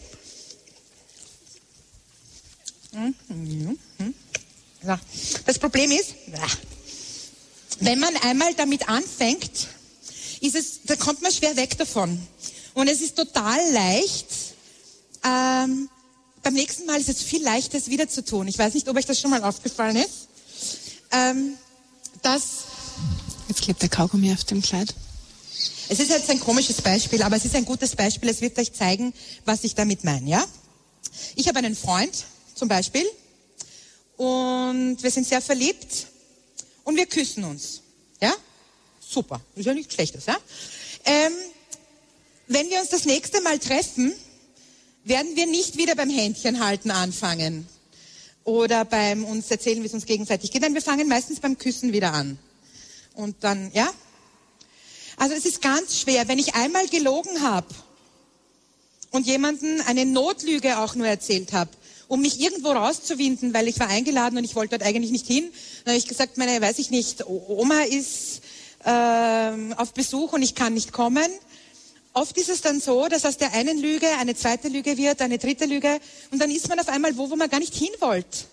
[5.45, 6.13] das Problem ist,
[7.79, 9.67] wenn man einmal damit anfängt,
[10.41, 12.21] ist es, da kommt man schwer weg davon.
[12.73, 14.27] Und es ist total leicht,
[15.23, 15.89] ähm,
[16.41, 18.47] beim nächsten Mal ist es viel leichter, es wieder zu tun.
[18.47, 20.27] Ich weiß nicht, ob euch das schon mal aufgefallen ist.
[21.11, 21.53] Ähm,
[22.21, 22.65] dass
[23.47, 24.93] Jetzt klebt der Kaugummi auf dem Kleid.
[25.89, 28.29] es ist jetzt ein komisches Beispiel, aber es ist ein gutes Beispiel.
[28.29, 29.13] Es wird euch zeigen,
[29.45, 30.43] was ich damit meine, ja?
[31.35, 33.05] Ich habe einen Freund, zum Beispiel,
[34.17, 36.07] und wir sind sehr verliebt
[36.83, 37.81] und wir küssen uns,
[38.21, 38.33] ja?
[38.99, 40.37] Super, ist ja nichts Schlechtes, ja?
[41.05, 41.33] Ähm,
[42.47, 44.13] wenn wir uns das nächste Mal treffen,
[45.03, 47.67] werden wir nicht wieder beim Händchen halten anfangen
[48.43, 50.61] oder beim uns erzählen, wie es uns gegenseitig geht.
[50.61, 52.37] Nein, wir fangen meistens beim Küssen wieder an.
[53.13, 53.91] Und dann, ja?
[55.17, 57.67] Also es ist ganz schwer, wenn ich einmal gelogen habe
[59.11, 61.69] und jemanden eine Notlüge auch nur erzählt habe,
[62.07, 65.51] um mich irgendwo rauszuwinden, weil ich war eingeladen und ich wollte dort eigentlich nicht hin.
[65.83, 68.41] Dann habe ich gesagt, meine, weiß ich nicht, Oma ist
[68.85, 71.27] ähm, auf Besuch und ich kann nicht kommen.
[72.13, 75.39] Oft ist es dann so, dass aus der einen Lüge eine zweite Lüge wird, eine
[75.39, 75.99] dritte Lüge
[76.31, 78.45] und dann ist man auf einmal wo, wo man gar nicht hin wollte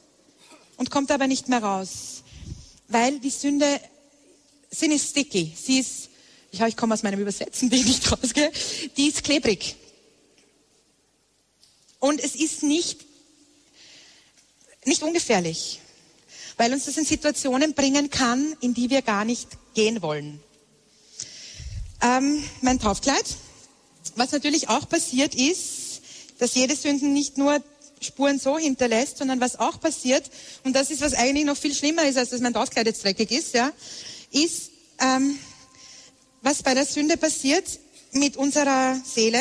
[0.78, 2.22] und kommt aber nicht mehr raus,
[2.88, 3.66] weil die Sünde,
[4.70, 6.08] sie ist sticky, sie ist,
[6.52, 8.50] ja, ich komme aus meinem Übersetzen, die ich nicht rausgehe,
[8.96, 9.76] die ist klebrig.
[11.98, 13.04] Und es ist nicht,
[14.84, 15.80] nicht ungefährlich,
[16.56, 20.42] weil uns das in Situationen bringen kann, in die wir gar nicht gehen wollen.
[22.02, 23.24] Ähm, mein Taufkleid.
[24.16, 26.00] Was natürlich auch passiert ist,
[26.38, 27.62] dass jede Sünde nicht nur
[28.00, 30.30] Spuren so hinterlässt, sondern was auch passiert,
[30.64, 33.30] und das ist, was eigentlich noch viel schlimmer ist, als dass mein Taufkleid jetzt dreckig
[33.30, 33.72] ist, ja,
[34.30, 35.38] ist, ähm,
[36.40, 37.66] was bei der Sünde passiert
[38.12, 39.40] mit unserer Seele,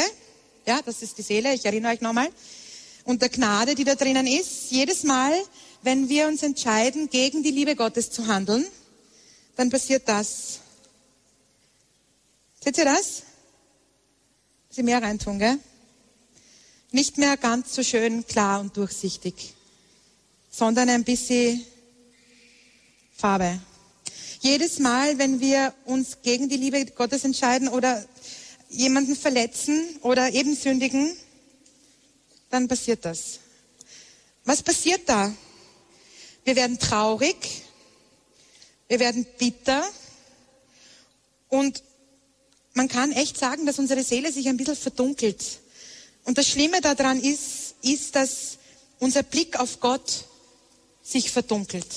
[0.67, 2.27] ja, das ist die Seele, ich erinnere euch nochmal,
[3.09, 5.33] und der Gnade, die da drinnen ist, jedes Mal,
[5.81, 8.63] wenn wir uns entscheiden, gegen die Liebe Gottes zu handeln,
[9.55, 10.59] dann passiert das.
[12.63, 13.23] Seht ihr das?
[14.69, 15.57] Sie mehr reintun, gell?
[16.91, 19.55] Nicht mehr ganz so schön klar und durchsichtig,
[20.51, 21.65] sondern ein bisschen
[23.15, 23.59] Farbe.
[24.41, 28.05] Jedes Mal, wenn wir uns gegen die Liebe Gottes entscheiden oder
[28.69, 31.17] jemanden verletzen oder eben sündigen,
[32.49, 33.39] dann passiert das.
[34.45, 35.33] Was passiert da?
[36.43, 37.35] Wir werden traurig,
[38.87, 39.87] wir werden bitter,
[41.49, 41.83] Und
[42.73, 45.43] man kann echt sagen, dass unsere Seele sich ein bisschen verdunkelt.
[46.23, 48.57] Und das Schlimme daran ist, ist, dass
[48.99, 50.25] unser Blick auf Gott
[51.01, 51.87] sich verdunkelt.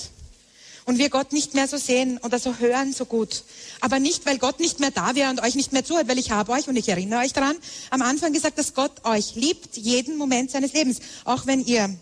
[0.85, 3.43] Und wir Gott nicht mehr so sehen oder so hören so gut.
[3.79, 6.31] Aber nicht, weil Gott nicht mehr da wäre und euch nicht mehr zuhört, weil ich
[6.31, 7.55] habe euch und ich erinnere euch daran,
[7.89, 10.99] am Anfang gesagt, dass Gott euch liebt, jeden Moment seines Lebens.
[11.23, 11.95] Auch wenn ihr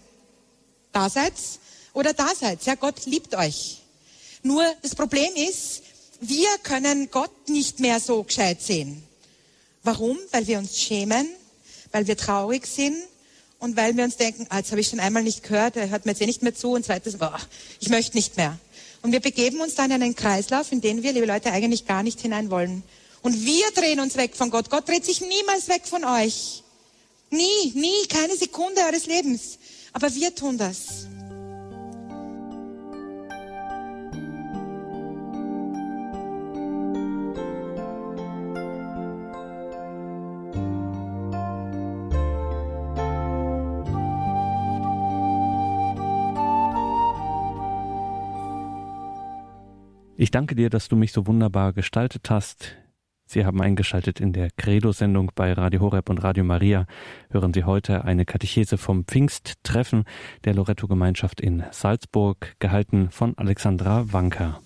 [0.91, 1.33] da seid
[1.93, 2.63] oder da seid.
[2.65, 3.81] Ja, Gott liebt euch.
[4.43, 5.83] Nur das Problem ist,
[6.19, 9.03] wir können Gott nicht mehr so gescheit sehen.
[9.83, 10.17] Warum?
[10.31, 11.27] Weil wir uns schämen,
[11.91, 12.95] weil wir traurig sind
[13.59, 16.05] und weil wir uns denken, ah, jetzt habe ich schon einmal nicht gehört, er hört
[16.05, 17.39] mir jetzt eh nicht mehr zu und zweites, boah,
[17.79, 18.57] ich möchte nicht mehr.
[19.01, 22.03] Und wir begeben uns dann in einen Kreislauf, in den wir, liebe Leute, eigentlich gar
[22.03, 22.83] nicht hinein wollen.
[23.21, 24.69] Und wir drehen uns weg von Gott.
[24.69, 26.63] Gott dreht sich niemals weg von euch.
[27.29, 29.57] Nie, nie, keine Sekunde eures Lebens.
[29.93, 31.07] Aber wir tun das.
[50.21, 52.75] Ich danke dir, dass du mich so wunderbar gestaltet hast.
[53.25, 56.85] Sie haben eingeschaltet in der Credo-Sendung bei Radio Horeb und Radio Maria.
[57.31, 60.03] Hören Sie heute eine Katechese vom Pfingsttreffen
[60.43, 64.61] der Loretto-Gemeinschaft in Salzburg, gehalten von Alexandra Wanker.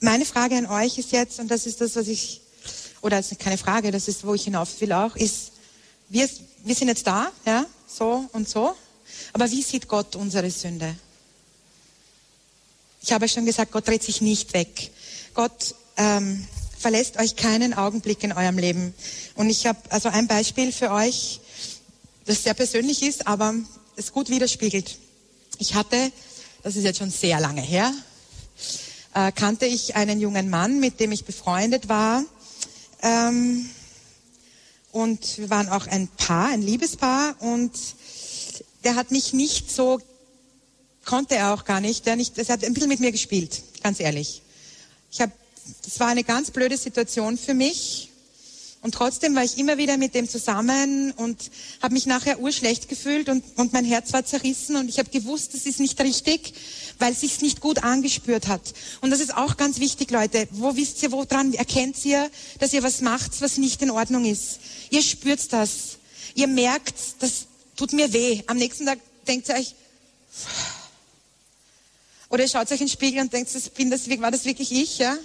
[0.00, 2.42] Meine Frage an euch ist jetzt, und das ist das, was ich,
[3.00, 5.52] oder das ist keine Frage, das ist, wo ich hinauf will auch, ist,
[6.10, 6.28] wir,
[6.62, 8.74] wir sind jetzt da, ja, so und so,
[9.32, 10.94] aber wie sieht Gott unsere Sünde?
[13.06, 14.90] Ich habe schon gesagt, Gott dreht sich nicht weg.
[15.34, 18.94] Gott ähm, verlässt euch keinen Augenblick in eurem Leben.
[19.34, 21.40] Und ich habe also ein Beispiel für euch,
[22.24, 23.52] das sehr persönlich ist, aber
[23.96, 24.96] es gut widerspiegelt.
[25.58, 26.12] Ich hatte,
[26.62, 27.92] das ist jetzt schon sehr lange her,
[29.12, 32.24] äh, kannte ich einen jungen Mann, mit dem ich befreundet war.
[33.02, 33.68] Ähm,
[34.92, 37.36] und wir waren auch ein Paar, ein Liebespaar.
[37.40, 37.72] Und
[38.82, 40.00] der hat mich nicht so
[41.04, 42.06] konnte er auch gar nicht.
[42.06, 44.42] Der nicht, das hat ein bisschen mit mir gespielt, ganz ehrlich.
[45.10, 45.32] Ich habe,
[45.84, 48.10] das war eine ganz blöde Situation für mich.
[48.84, 53.30] Und trotzdem war ich immer wieder mit dem zusammen und habe mich nachher urschlecht gefühlt
[53.30, 56.52] und, und mein Herz war zerrissen und ich habe gewusst, das ist nicht richtig,
[56.98, 58.60] weil es sich nicht gut angespürt hat.
[59.00, 60.46] Und das ist auch ganz wichtig, Leute.
[60.50, 64.60] Wo wisst ihr, woran erkennt ihr, dass ihr was macht, was nicht in Ordnung ist?
[64.90, 65.96] Ihr spürt das.
[66.34, 68.42] Ihr merkt, das tut mir weh.
[68.48, 69.74] Am nächsten Tag denkt ihr euch,
[72.34, 74.72] oder ihr schaut euch in den Spiegel und denkt, das bin das, war das wirklich
[74.72, 75.16] ich, ja?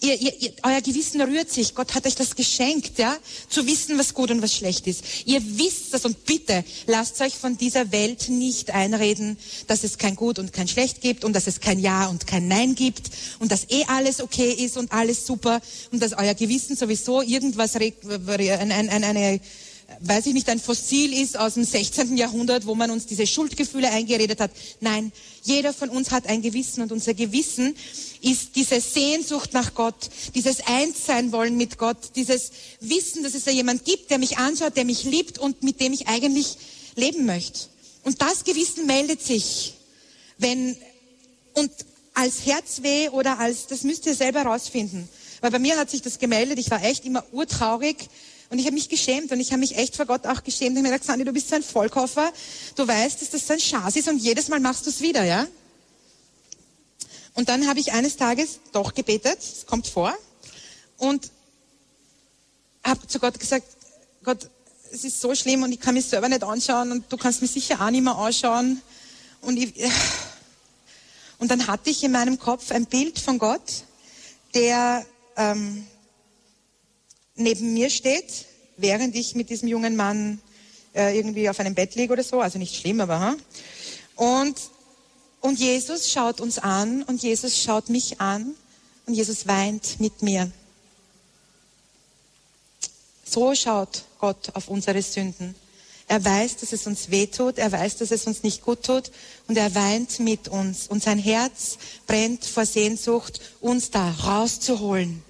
[0.00, 1.74] Ihr, ihr, ihr, euer Gewissen rührt sich.
[1.74, 3.16] Gott hat euch das geschenkt, ja,
[3.48, 5.02] zu wissen, was gut und was schlecht ist.
[5.24, 10.14] Ihr wisst das und bitte lasst euch von dieser Welt nicht einreden, dass es kein
[10.14, 13.50] Gut und kein Schlecht gibt und dass es kein Ja und kein Nein gibt und
[13.50, 17.92] dass eh alles okay ist und alles super und dass euer Gewissen sowieso irgendwas eine,
[18.04, 19.40] eine, eine
[20.00, 22.16] weiß ich nicht, ein Fossil ist aus dem 16.
[22.16, 24.50] Jahrhundert, wo man uns diese Schuldgefühle eingeredet hat.
[24.80, 27.74] Nein, jeder von uns hat ein Gewissen und unser Gewissen
[28.20, 33.50] ist diese Sehnsucht nach Gott, dieses Einssein wollen mit Gott, dieses Wissen, dass es da
[33.50, 36.56] jemand gibt, der mich anschaut, der mich liebt und mit dem ich eigentlich
[36.94, 37.60] leben möchte.
[38.04, 39.74] Und das Gewissen meldet sich,
[40.36, 40.76] wenn,
[41.54, 41.70] und
[42.14, 45.08] als Herzweh oder als, das müsst ihr selber rausfinden.
[45.40, 47.96] Weil bei mir hat sich das gemeldet, ich war echt immer urtraurig,
[48.50, 50.72] und ich habe mich geschämt und ich habe mich echt vor Gott auch geschämt.
[50.72, 52.32] Ich habe mir gesagt, Sandy, du bist so ein Vollkoffer.
[52.76, 55.24] Du weißt, dass das so ein Schatz ist und jedes Mal machst du es wieder,
[55.24, 55.46] ja?
[57.34, 60.12] Und dann habe ich eines Tages doch gebetet, es kommt vor,
[60.96, 61.30] und
[62.82, 63.66] habe zu Gott gesagt,
[64.24, 64.50] Gott,
[64.90, 67.50] es ist so schlimm und ich kann mich selber nicht anschauen und du kannst mich
[67.50, 68.80] sicher auch nicht mehr anschauen.
[69.42, 69.74] Und, ich,
[71.38, 73.84] und dann hatte ich in meinem Kopf ein Bild von Gott,
[74.54, 75.04] der
[75.36, 75.86] ähm,
[77.38, 78.46] neben mir steht,
[78.76, 80.40] während ich mit diesem jungen Mann
[80.94, 83.36] äh, irgendwie auf einem Bett liege oder so, also nicht schlimm, aber ha?
[84.16, 84.56] Und,
[85.40, 88.54] und Jesus schaut uns an und Jesus schaut mich an
[89.06, 90.50] und Jesus weint mit mir.
[93.24, 95.54] So schaut Gott auf unsere Sünden.
[96.08, 99.10] Er weiß, dass es uns weh tut, er weiß, dass es uns nicht gut tut
[99.46, 100.88] und er weint mit uns.
[100.88, 105.22] Und sein Herz brennt vor Sehnsucht, uns da rauszuholen.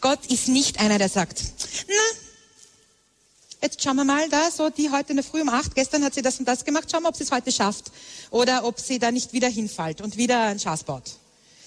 [0.00, 1.42] Gott ist nicht einer, der sagt,
[1.88, 2.18] na,
[3.62, 6.14] jetzt schauen wir mal da, so die heute in der Früh um acht, gestern hat
[6.14, 7.90] sie das und das gemacht, schauen wir, ob sie es heute schafft
[8.30, 11.18] oder ob sie da nicht wieder hinfällt und wieder einen Schaß baut.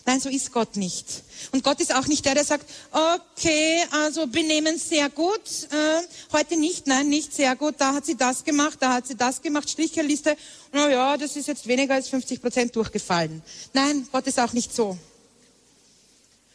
[0.05, 1.05] Nein, so ist Gott nicht.
[1.51, 6.57] Und Gott ist auch nicht der, der sagt, okay, also benehmen sehr gut, äh, heute
[6.57, 9.69] nicht, nein, nicht sehr gut, da hat sie das gemacht, da hat sie das gemacht,
[9.69, 10.35] Stricherliste,
[10.71, 13.43] na ja, das ist jetzt weniger als 50 Prozent durchgefallen.
[13.73, 14.97] Nein, Gott ist auch nicht so.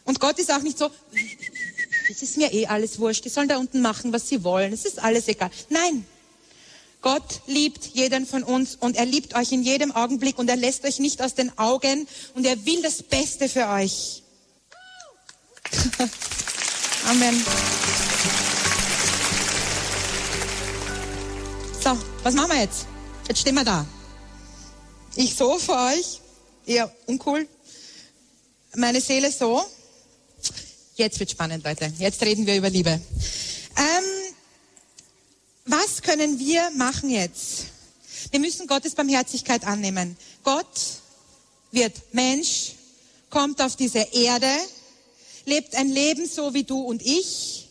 [0.05, 0.91] Und Gott ist auch nicht so,
[2.11, 4.85] es ist mir eh alles wurscht, die sollen da unten machen, was sie wollen, es
[4.85, 5.51] ist alles egal.
[5.71, 6.05] Nein,
[7.01, 10.85] Gott liebt jeden von uns und er liebt euch in jedem Augenblick und er lässt
[10.85, 14.23] euch nicht aus den Augen und er will das Beste für euch.
[17.11, 17.45] Amen.
[21.83, 22.87] So, was machen wir jetzt?
[23.29, 23.85] Jetzt stehen wir da.
[25.17, 26.21] Ich so für euch,
[26.65, 27.47] eher uncool.
[28.75, 29.63] Meine Seele so.
[30.97, 31.93] Jetzt wird spannend, Leute.
[31.99, 32.91] Jetzt reden wir über Liebe.
[32.91, 34.05] Ähm,
[35.65, 37.65] was können wir machen jetzt?
[38.31, 40.17] Wir müssen Gottes Barmherzigkeit annehmen.
[40.45, 40.79] Gott
[41.73, 42.75] wird Mensch,
[43.29, 44.53] kommt auf diese Erde,
[45.47, 47.69] lebt ein Leben so wie du und ich,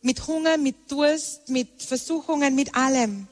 [0.00, 3.26] mit Hunger, mit Durst, mit Versuchungen, mit allem,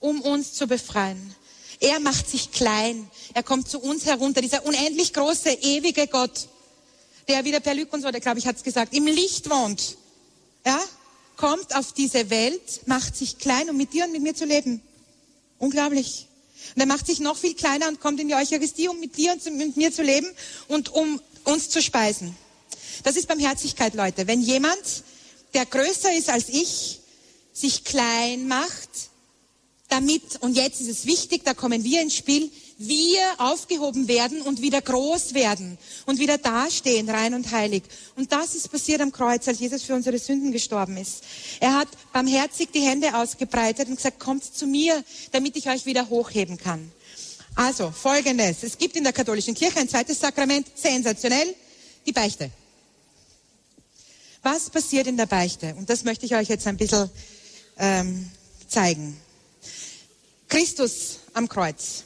[0.00, 1.32] um uns zu befreien.
[1.78, 6.48] Er macht sich klein, er kommt zu uns herunter, dieser unendlich große, ewige Gott
[7.28, 9.96] der so, der glaube ich hat es gesagt, im Licht wohnt,
[10.66, 10.80] ja,
[11.36, 14.82] kommt auf diese Welt, macht sich klein, um mit dir und mit mir zu leben.
[15.58, 16.28] Unglaublich.
[16.74, 19.32] Und er macht sich noch viel kleiner und kommt in die Eucharistie, um mit dir
[19.32, 20.28] und mit mir zu leben
[20.68, 22.36] und um uns zu speisen.
[23.02, 24.26] Das ist Barmherzigkeit, Leute.
[24.26, 24.78] Wenn jemand,
[25.54, 27.00] der größer ist als ich,
[27.52, 28.88] sich klein macht,
[29.88, 32.50] damit, und jetzt ist es wichtig, da kommen wir ins Spiel,
[32.86, 37.82] wir aufgehoben werden und wieder groß werden und wieder dastehen, rein und heilig.
[38.16, 41.22] Und das ist passiert am Kreuz, als Jesus für unsere Sünden gestorben ist.
[41.60, 46.08] Er hat barmherzig die Hände ausgebreitet und gesagt, kommt zu mir, damit ich euch wieder
[46.08, 46.90] hochheben kann.
[47.54, 48.62] Also, folgendes.
[48.62, 51.54] Es gibt in der katholischen Kirche ein zweites Sakrament, sensationell,
[52.06, 52.50] die Beichte.
[54.42, 55.74] Was passiert in der Beichte?
[55.76, 57.10] Und das möchte ich euch jetzt ein bisschen
[57.78, 58.30] ähm,
[58.66, 59.16] zeigen.
[60.48, 62.04] Christus am Kreuz.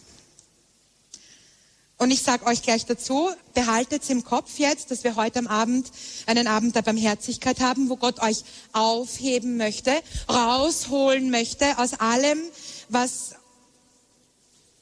[1.98, 5.90] Und ich sage euch gleich dazu, behaltet im Kopf jetzt, dass wir heute am Abend
[6.26, 9.92] einen Abend der Barmherzigkeit haben, wo Gott euch aufheben möchte,
[10.28, 12.38] rausholen möchte aus allem,
[12.90, 13.36] was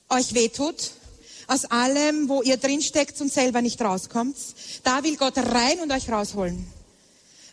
[0.09, 0.91] euch wehtut,
[1.47, 4.37] aus allem, wo ihr drinsteckt und selber nicht rauskommt.
[4.83, 6.67] Da will Gott rein und euch rausholen.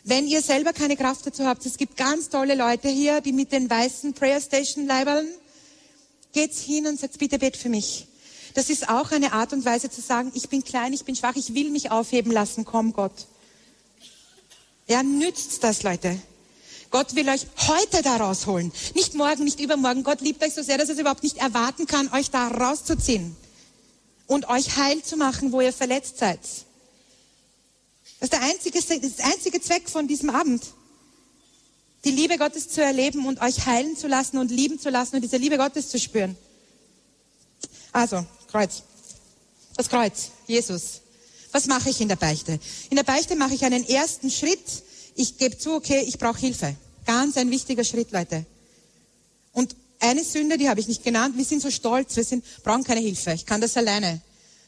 [0.02, 3.52] Wenn ihr selber keine Kraft dazu habt, es gibt ganz tolle Leute hier, die mit
[3.52, 5.28] den weißen Prayer Station Leibern
[6.32, 8.08] geht's hin und sagt, bitte bet für mich.
[8.54, 11.36] Das ist auch eine Art und Weise zu sagen, ich bin klein, ich bin schwach,
[11.36, 13.26] ich will mich aufheben lassen, komm Gott.
[14.88, 16.20] Ja, nützt das, Leute.
[16.90, 18.70] Gott will euch heute da rausholen.
[18.94, 20.02] Nicht morgen, nicht übermorgen.
[20.04, 23.34] Gott liebt euch so sehr, dass er es überhaupt nicht erwarten kann, euch da rauszuziehen.
[24.26, 26.40] Und euch heil zu machen, wo ihr verletzt seid.
[28.20, 30.62] Das ist der einzige, ist der einzige Zweck von diesem Abend
[32.04, 35.22] die Liebe Gottes zu erleben und euch heilen zu lassen und lieben zu lassen und
[35.22, 36.36] diese Liebe Gottes zu spüren.
[37.92, 38.82] Also, Kreuz.
[39.76, 41.00] Das Kreuz, Jesus.
[41.52, 42.60] Was mache ich in der Beichte?
[42.90, 44.60] In der Beichte mache ich einen ersten Schritt.
[45.14, 46.76] Ich gebe zu, okay, ich brauche Hilfe.
[47.06, 48.44] Ganz ein wichtiger Schritt, Leute.
[49.52, 51.36] Und eine Sünde, die habe ich nicht genannt.
[51.36, 53.32] Wir sind so stolz, wir sind, brauchen keine Hilfe.
[53.32, 54.20] Ich kann das alleine.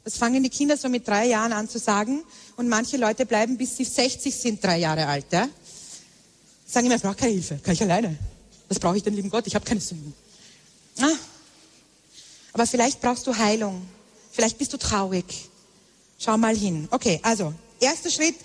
[0.03, 2.25] Das fangen die Kinder so mit drei Jahren an zu sagen.
[2.57, 5.27] Und manche Leute bleiben, bis sie 60 sind, drei Jahre alt.
[5.31, 5.49] Ja?
[6.66, 8.16] Sagen immer, ich brauche keine Hilfe, kann ich alleine.
[8.68, 9.47] Was brauche ich den lieben Gott?
[9.47, 10.14] Ich habe keine Sünden.
[11.01, 11.11] Ah.
[12.55, 13.87] Aber vielleicht brauchst du Heilung.
[14.33, 15.27] Vielleicht bist du traurig.
[16.19, 16.88] Schau mal hin.
[16.90, 18.37] Okay, also, erster Schritt,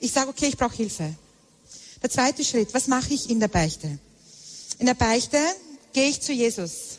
[0.00, 1.14] ich sage, okay, ich brauche Hilfe.
[2.02, 3.98] Der zweite Schritt, was mache ich in der Beichte?
[4.78, 5.38] In der Beichte
[5.92, 6.98] gehe ich zu Jesus.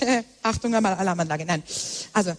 [0.42, 1.62] Achtung, Alarmanlage, nein.
[2.12, 2.32] Also,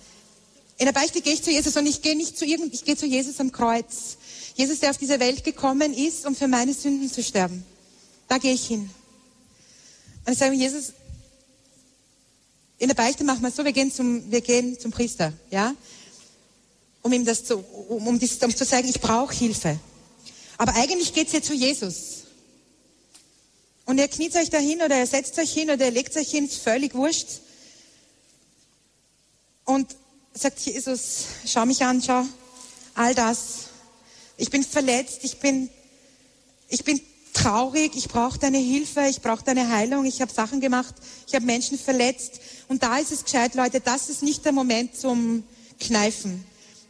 [0.78, 2.97] in der Beichte gehe ich zu Jesus und ich gehe nicht zu irgend, ich gehe
[2.97, 4.17] zu Jesus am Kreuz.
[4.56, 7.65] Jesus, der auf diese Welt gekommen ist, um für meine Sünden zu sterben.
[8.28, 8.89] Da gehe ich hin.
[10.25, 10.93] Und ich sage, Jesus,
[12.77, 15.75] in der Beichte machen wir es so, wir gehen zum, wir gehen zum Priester, ja?
[17.01, 19.79] Um ihm das zu, um, um, dies, um zu sagen, ich brauche Hilfe.
[20.57, 22.23] Aber eigentlich geht's ja zu Jesus.
[23.85, 26.45] Und ihr kniet euch dahin oder ihr setzt euch hin oder ihr legt euch hin,
[26.45, 27.41] ist völlig wurscht.
[29.63, 29.95] Und
[30.34, 32.23] sagt Jesus, schau mich an, schau,
[32.95, 33.67] all das,
[34.38, 35.69] ich bin verletzt, ich bin,
[36.67, 36.99] ich bin
[37.36, 40.95] traurig, ich brauche deine Hilfe, ich brauche deine Heilung, ich habe Sachen gemacht,
[41.27, 42.39] ich habe Menschen verletzt.
[42.67, 45.43] Und da ist es gescheit, Leute, das ist nicht der Moment zum
[45.79, 46.43] Kneifen.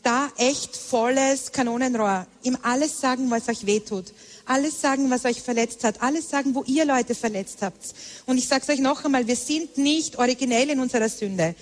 [0.03, 2.27] Da echt volles Kanonenrohr.
[2.43, 4.13] Ihm alles sagen, was euch wehtut.
[4.45, 6.01] Alles sagen, was euch verletzt hat.
[6.01, 7.95] Alles sagen, wo ihr Leute verletzt habt.
[8.27, 11.55] Und ich sage euch noch einmal, wir sind nicht originell in unserer Sünde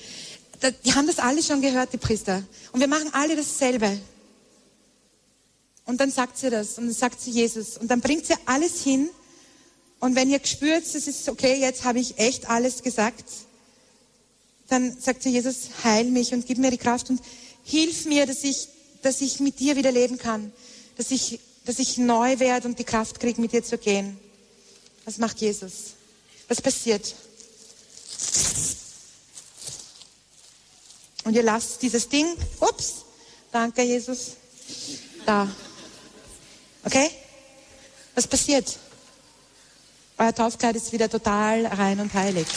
[0.86, 2.43] die haben das alle schon gehört, die Priester.
[2.71, 3.99] Und wir machen alle dasselbe.
[5.86, 7.77] Und dann sagt sie das und dann sagt sie Jesus.
[7.77, 9.09] Und dann bringt sie alles hin.
[9.99, 13.25] Und wenn ihr spürt, es ist okay, jetzt habe ich echt alles gesagt,
[14.69, 17.21] dann sagt sie Jesus, heil mich und gib mir die Kraft und
[17.63, 18.69] hilf mir, dass ich,
[19.01, 20.51] dass ich mit dir wieder leben kann.
[20.97, 24.17] Dass ich, dass ich neu werde und die Kraft kriege, mit dir zu gehen.
[25.05, 25.93] Was macht Jesus?
[26.47, 27.13] Was passiert?
[31.23, 32.27] Und ihr lasst dieses Ding,
[32.59, 33.05] ups,
[33.51, 34.34] danke Jesus,
[35.25, 35.49] da.
[36.86, 37.09] Okay?
[38.15, 38.77] Was passiert?
[40.17, 42.47] Euer Taufkleid ist wieder total rein und heilig.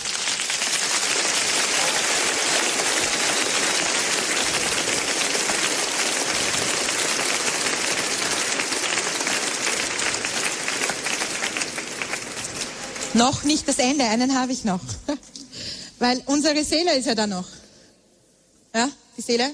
[13.15, 14.81] Noch nicht das Ende, einen habe ich noch.
[15.99, 17.47] Weil unsere Seele ist ja da noch.
[18.75, 19.51] Ja, die Seele.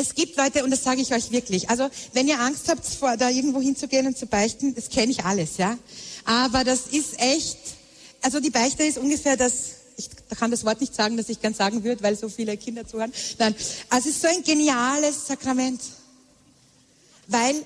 [0.00, 3.16] Es gibt Leute, und das sage ich euch wirklich, also wenn ihr Angst habt, vor,
[3.16, 5.76] da irgendwo hinzugehen und zu beichten, das kenne ich alles, ja.
[6.24, 7.58] Aber das ist echt,
[8.22, 9.52] also die Beichte ist ungefähr das,
[9.96, 12.86] ich kann das Wort nicht sagen, das ich gern sagen würde, weil so viele Kinder
[12.86, 13.12] zuhören.
[13.38, 13.56] Nein,
[13.90, 15.80] also es ist so ein geniales Sakrament,
[17.26, 17.56] weil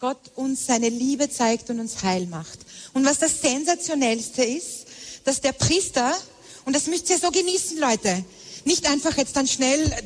[0.00, 2.58] Gott uns seine Liebe zeigt und uns heil macht.
[2.94, 4.86] Und was das Sensationellste ist,
[5.22, 6.16] dass der Priester,
[6.64, 8.24] und das müsst ihr so genießen, Leute,
[8.64, 10.04] nicht einfach jetzt dann schnell äh,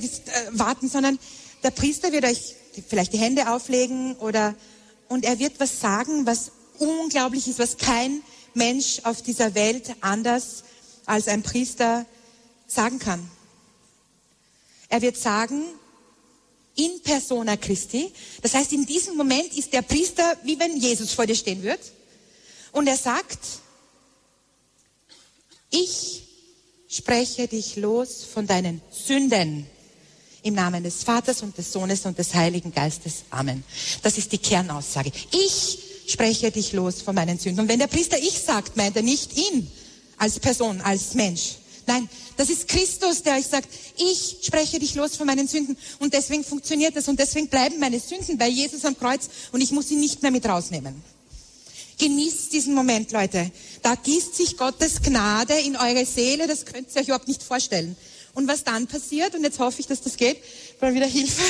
[0.51, 1.19] warten, sondern
[1.63, 2.55] der Priester wird euch
[2.89, 4.55] vielleicht die Hände auflegen oder,
[5.09, 8.23] und er wird was sagen, was unglaublich ist, was kein
[8.55, 10.65] Mensch auf dieser Welt anders
[11.07, 12.07] als ein Priester
[12.67, 13.29] sagen kann.
[14.89, 15.65] Er wird sagen,
[16.79, 18.13] in persona Christi.
[18.41, 21.81] Das heißt, in diesem Moment ist der Priester, wie wenn Jesus vor dir stehen wird.
[22.73, 23.39] Und er sagt,
[25.71, 26.23] ich
[26.89, 29.67] spreche dich los von deinen Sünden.
[30.43, 33.25] Im Namen des Vaters und des Sohnes und des Heiligen Geistes.
[33.31, 33.65] Amen.
[34.03, 35.11] Das ist die Kernaussage.
[35.33, 37.61] Ich spreche dich los von meinen Sünden.
[37.61, 39.71] Und wenn der Priester ich sagt, meint er nicht ihn
[40.17, 41.57] als Person, als Mensch.
[41.87, 45.77] Nein, das ist Christus, der euch sagt, ich spreche dich los von meinen Sünden.
[45.99, 47.09] Und deswegen funktioniert das.
[47.09, 49.29] Und deswegen bleiben meine Sünden bei Jesus am Kreuz.
[49.53, 51.03] Und ich muss sie nicht mehr mit rausnehmen.
[51.99, 53.51] Genießt diesen Moment, Leute.
[53.83, 57.97] Da gießt sich Gottes Gnade in eure Seele, das könnt ihr euch überhaupt nicht vorstellen.
[58.39, 60.41] Und was dann passiert, und jetzt hoffe ich, dass das geht,
[60.81, 61.43] mal wieder Hilfe.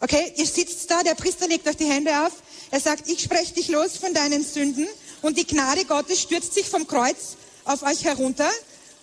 [0.00, 2.32] Okay, ihr sitzt da, der Priester legt euch die Hände auf,
[2.72, 4.88] er sagt, ich spreche dich los von deinen Sünden
[5.22, 8.50] und die Gnade Gottes stürzt sich vom Kreuz auf euch herunter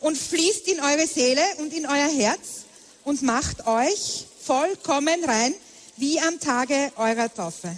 [0.02, 2.66] und fließt in eure Seele und in euer Herz
[3.06, 5.56] und macht euch vollkommen rein,
[5.96, 7.74] wie am Tage eurer Taufe.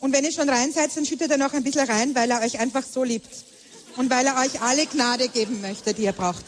[0.00, 2.40] Und wenn ihr schon rein seid, dann schüttet er noch ein bisschen rein, weil er
[2.40, 3.47] euch einfach so liebt.
[3.96, 6.44] Und weil er euch alle Gnade geben möchte, die ihr braucht.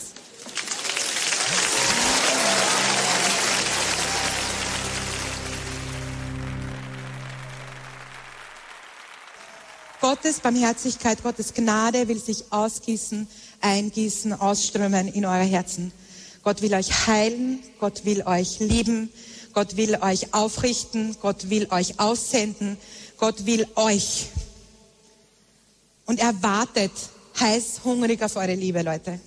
[10.00, 13.28] Gottes Barmherzigkeit, Gottes Gnade will sich ausgießen,
[13.60, 15.92] eingießen, ausströmen in eure Herzen.
[16.42, 19.12] Gott will euch heilen, Gott will euch lieben,
[19.52, 22.78] Gott will euch aufrichten, Gott will euch aussenden,
[23.18, 24.28] Gott will euch.
[26.06, 26.92] Und er wartet
[27.40, 29.18] heiß, hungrig auf eure Liebe, Leute.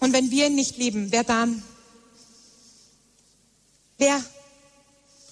[0.00, 1.62] Und wenn wir ihn nicht lieben, wer dann?
[3.96, 4.22] Wer?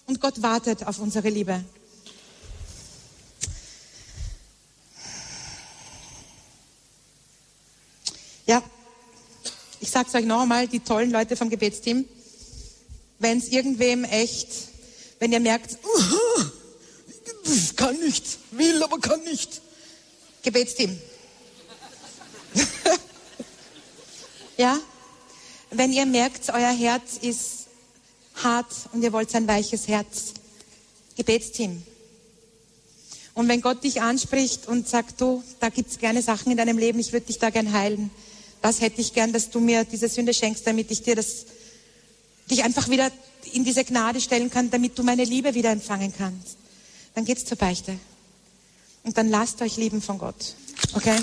[0.07, 1.65] Und Gott wartet auf unsere Liebe.
[8.47, 8.63] Ja,
[9.81, 12.05] ich sag's euch noch einmal, die tollen Leute vom Gebetsteam,
[13.19, 14.49] wenn es irgendwem echt,
[15.19, 16.45] wenn ihr merkt, uh,
[17.75, 19.61] kann nicht, will, aber kann nicht.
[20.43, 20.97] Gebetsteam.
[24.57, 24.79] Ja?
[25.71, 27.67] Wenn ihr merkt, euer Herz ist
[28.37, 30.35] hart und ihr wollt ein weiches Herz.
[31.17, 31.83] Gebetsteam.
[33.35, 36.99] Und wenn Gott dich anspricht und sagt, du, da gibt's gerne Sachen in deinem Leben,
[36.99, 38.11] ich würde dich da gern heilen.
[38.63, 41.47] Das hätte ich gern, dass du mir diese Sünde schenkst, damit ich dir das,
[42.51, 43.11] dich einfach wieder
[43.53, 46.57] in diese Gnade stellen kann, damit du meine Liebe wieder empfangen kannst
[47.17, 47.99] dann geht's zur Beichte.
[49.03, 50.55] Und dann lasst euch lieben von Gott.
[50.93, 51.17] Okay?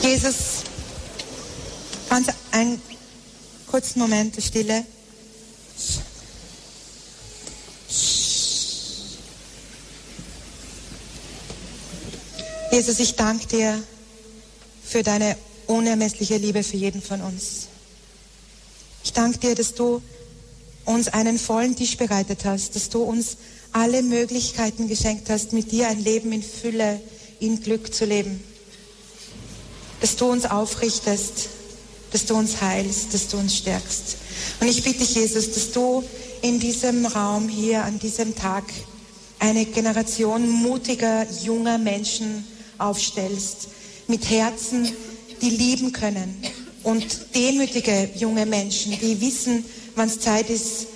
[0.00, 0.64] Jesus,
[2.10, 2.80] ganz einen
[3.66, 4.84] kurzen Moment der Stille.
[12.70, 13.82] Jesus, ich danke dir
[14.84, 15.36] für deine
[15.66, 17.68] unermessliche Liebe für jeden von uns.
[19.04, 20.02] Ich danke dir, dass du
[20.84, 23.36] uns einen vollen Tisch bereitet hast, dass du uns
[23.72, 27.00] alle Möglichkeiten geschenkt hast, mit dir ein Leben in Fülle,
[27.40, 28.42] in Glück zu leben.
[30.00, 31.48] Dass du uns aufrichtest,
[32.12, 34.16] dass du uns heilst, dass du uns stärkst.
[34.60, 36.04] Und ich bitte dich, Jesus, dass du
[36.42, 38.64] in diesem Raum hier an diesem Tag
[39.38, 42.44] eine Generation mutiger, junger Menschen
[42.78, 43.68] aufstellst,
[44.08, 44.92] mit Herzen,
[45.40, 46.36] die lieben können
[46.82, 49.64] und demütige junge Menschen, die wissen,
[49.96, 50.86] wann es Zeit ist,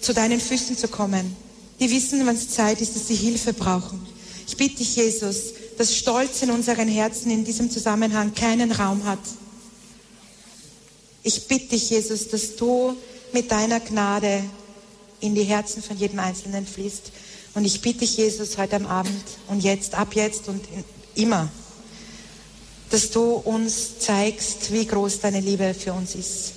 [0.00, 1.36] zu deinen Füßen zu kommen,
[1.80, 4.00] die wissen, wann es Zeit ist, dass sie Hilfe brauchen.
[4.46, 9.18] Ich bitte dich, Jesus, dass Stolz in unseren Herzen in diesem Zusammenhang keinen Raum hat.
[11.22, 12.96] Ich bitte dich, Jesus, dass du
[13.32, 14.42] mit deiner Gnade
[15.20, 17.12] in die Herzen von jedem Einzelnen fließt.
[17.54, 20.62] Und ich bitte dich, Jesus, heute am Abend und jetzt, ab jetzt und
[21.14, 21.48] immer,
[22.90, 26.52] dass du uns zeigst, wie groß deine Liebe für uns ist.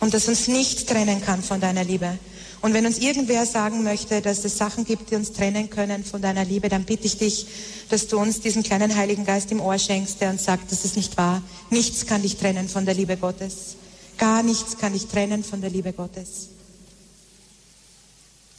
[0.00, 2.18] Und dass uns nichts trennen kann von deiner Liebe.
[2.60, 6.22] Und wenn uns irgendwer sagen möchte, dass es Sachen gibt, die uns trennen können von
[6.22, 7.46] deiner Liebe, dann bitte ich dich,
[7.88, 10.96] dass du uns diesen kleinen Heiligen Geist im Ohr schenkst, der uns sagt, das ist
[10.96, 11.42] nicht wahr.
[11.70, 13.76] Nichts kann dich trennen von der Liebe Gottes.
[14.22, 16.50] Gar nichts kann dich trennen von der Liebe Gottes.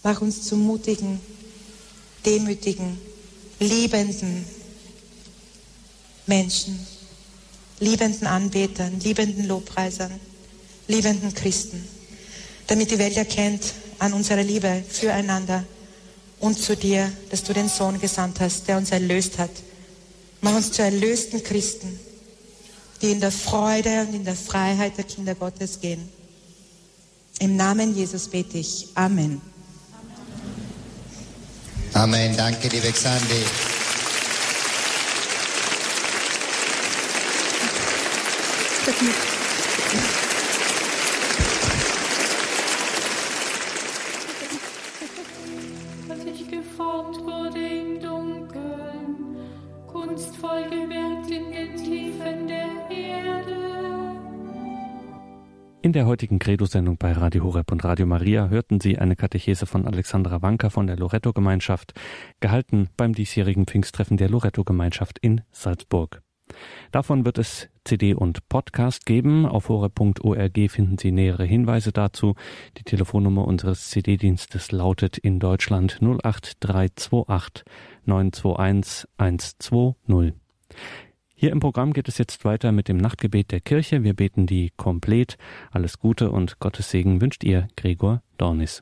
[0.03, 1.21] Mach uns zu mutigen,
[2.25, 2.99] demütigen,
[3.61, 4.45] liebenden
[6.27, 6.85] Menschen,
[7.79, 10.11] liebenden Anbetern, liebenden Lobpreisern,
[10.89, 11.87] liebenden Christen,
[12.67, 13.63] damit die Welt erkennt
[13.99, 15.63] an unserer Liebe füreinander
[16.41, 19.51] und zu dir, dass du den Sohn gesandt hast, der uns erlöst hat.
[20.41, 22.01] Mach uns zu erlösten Christen,
[23.03, 26.07] die in der Freude und in der Freiheit der Kinder Gottes gehen.
[27.39, 28.87] Im Namen Jesus bete ich.
[28.95, 29.41] Amen.
[31.93, 32.35] Amen.
[32.37, 33.43] Danke, liebe Xandi.
[38.85, 40.22] Als
[55.93, 59.85] In der heutigen Credo-Sendung bei Radio Horeb und Radio Maria hörten Sie eine Katechese von
[59.85, 61.93] Alexandra Wanka von der Loretto-Gemeinschaft,
[62.39, 66.23] gehalten beim diesjährigen Pfingsttreffen der Loretto-Gemeinschaft in Salzburg.
[66.91, 69.45] Davon wird es CD und Podcast geben.
[69.45, 72.33] Auf horeb.org finden Sie nähere Hinweise dazu.
[72.79, 77.65] Die Telefonnummer unseres CD-Dienstes lautet in Deutschland 08328
[78.05, 80.33] 921 120.
[81.43, 84.05] Hier im Programm geht es jetzt weiter mit dem Nachtgebet der Kirche.
[84.05, 85.37] Wir beten die komplett.
[85.71, 88.71] Alles Gute und Gottes Segen wünscht ihr, Gregor Dornis.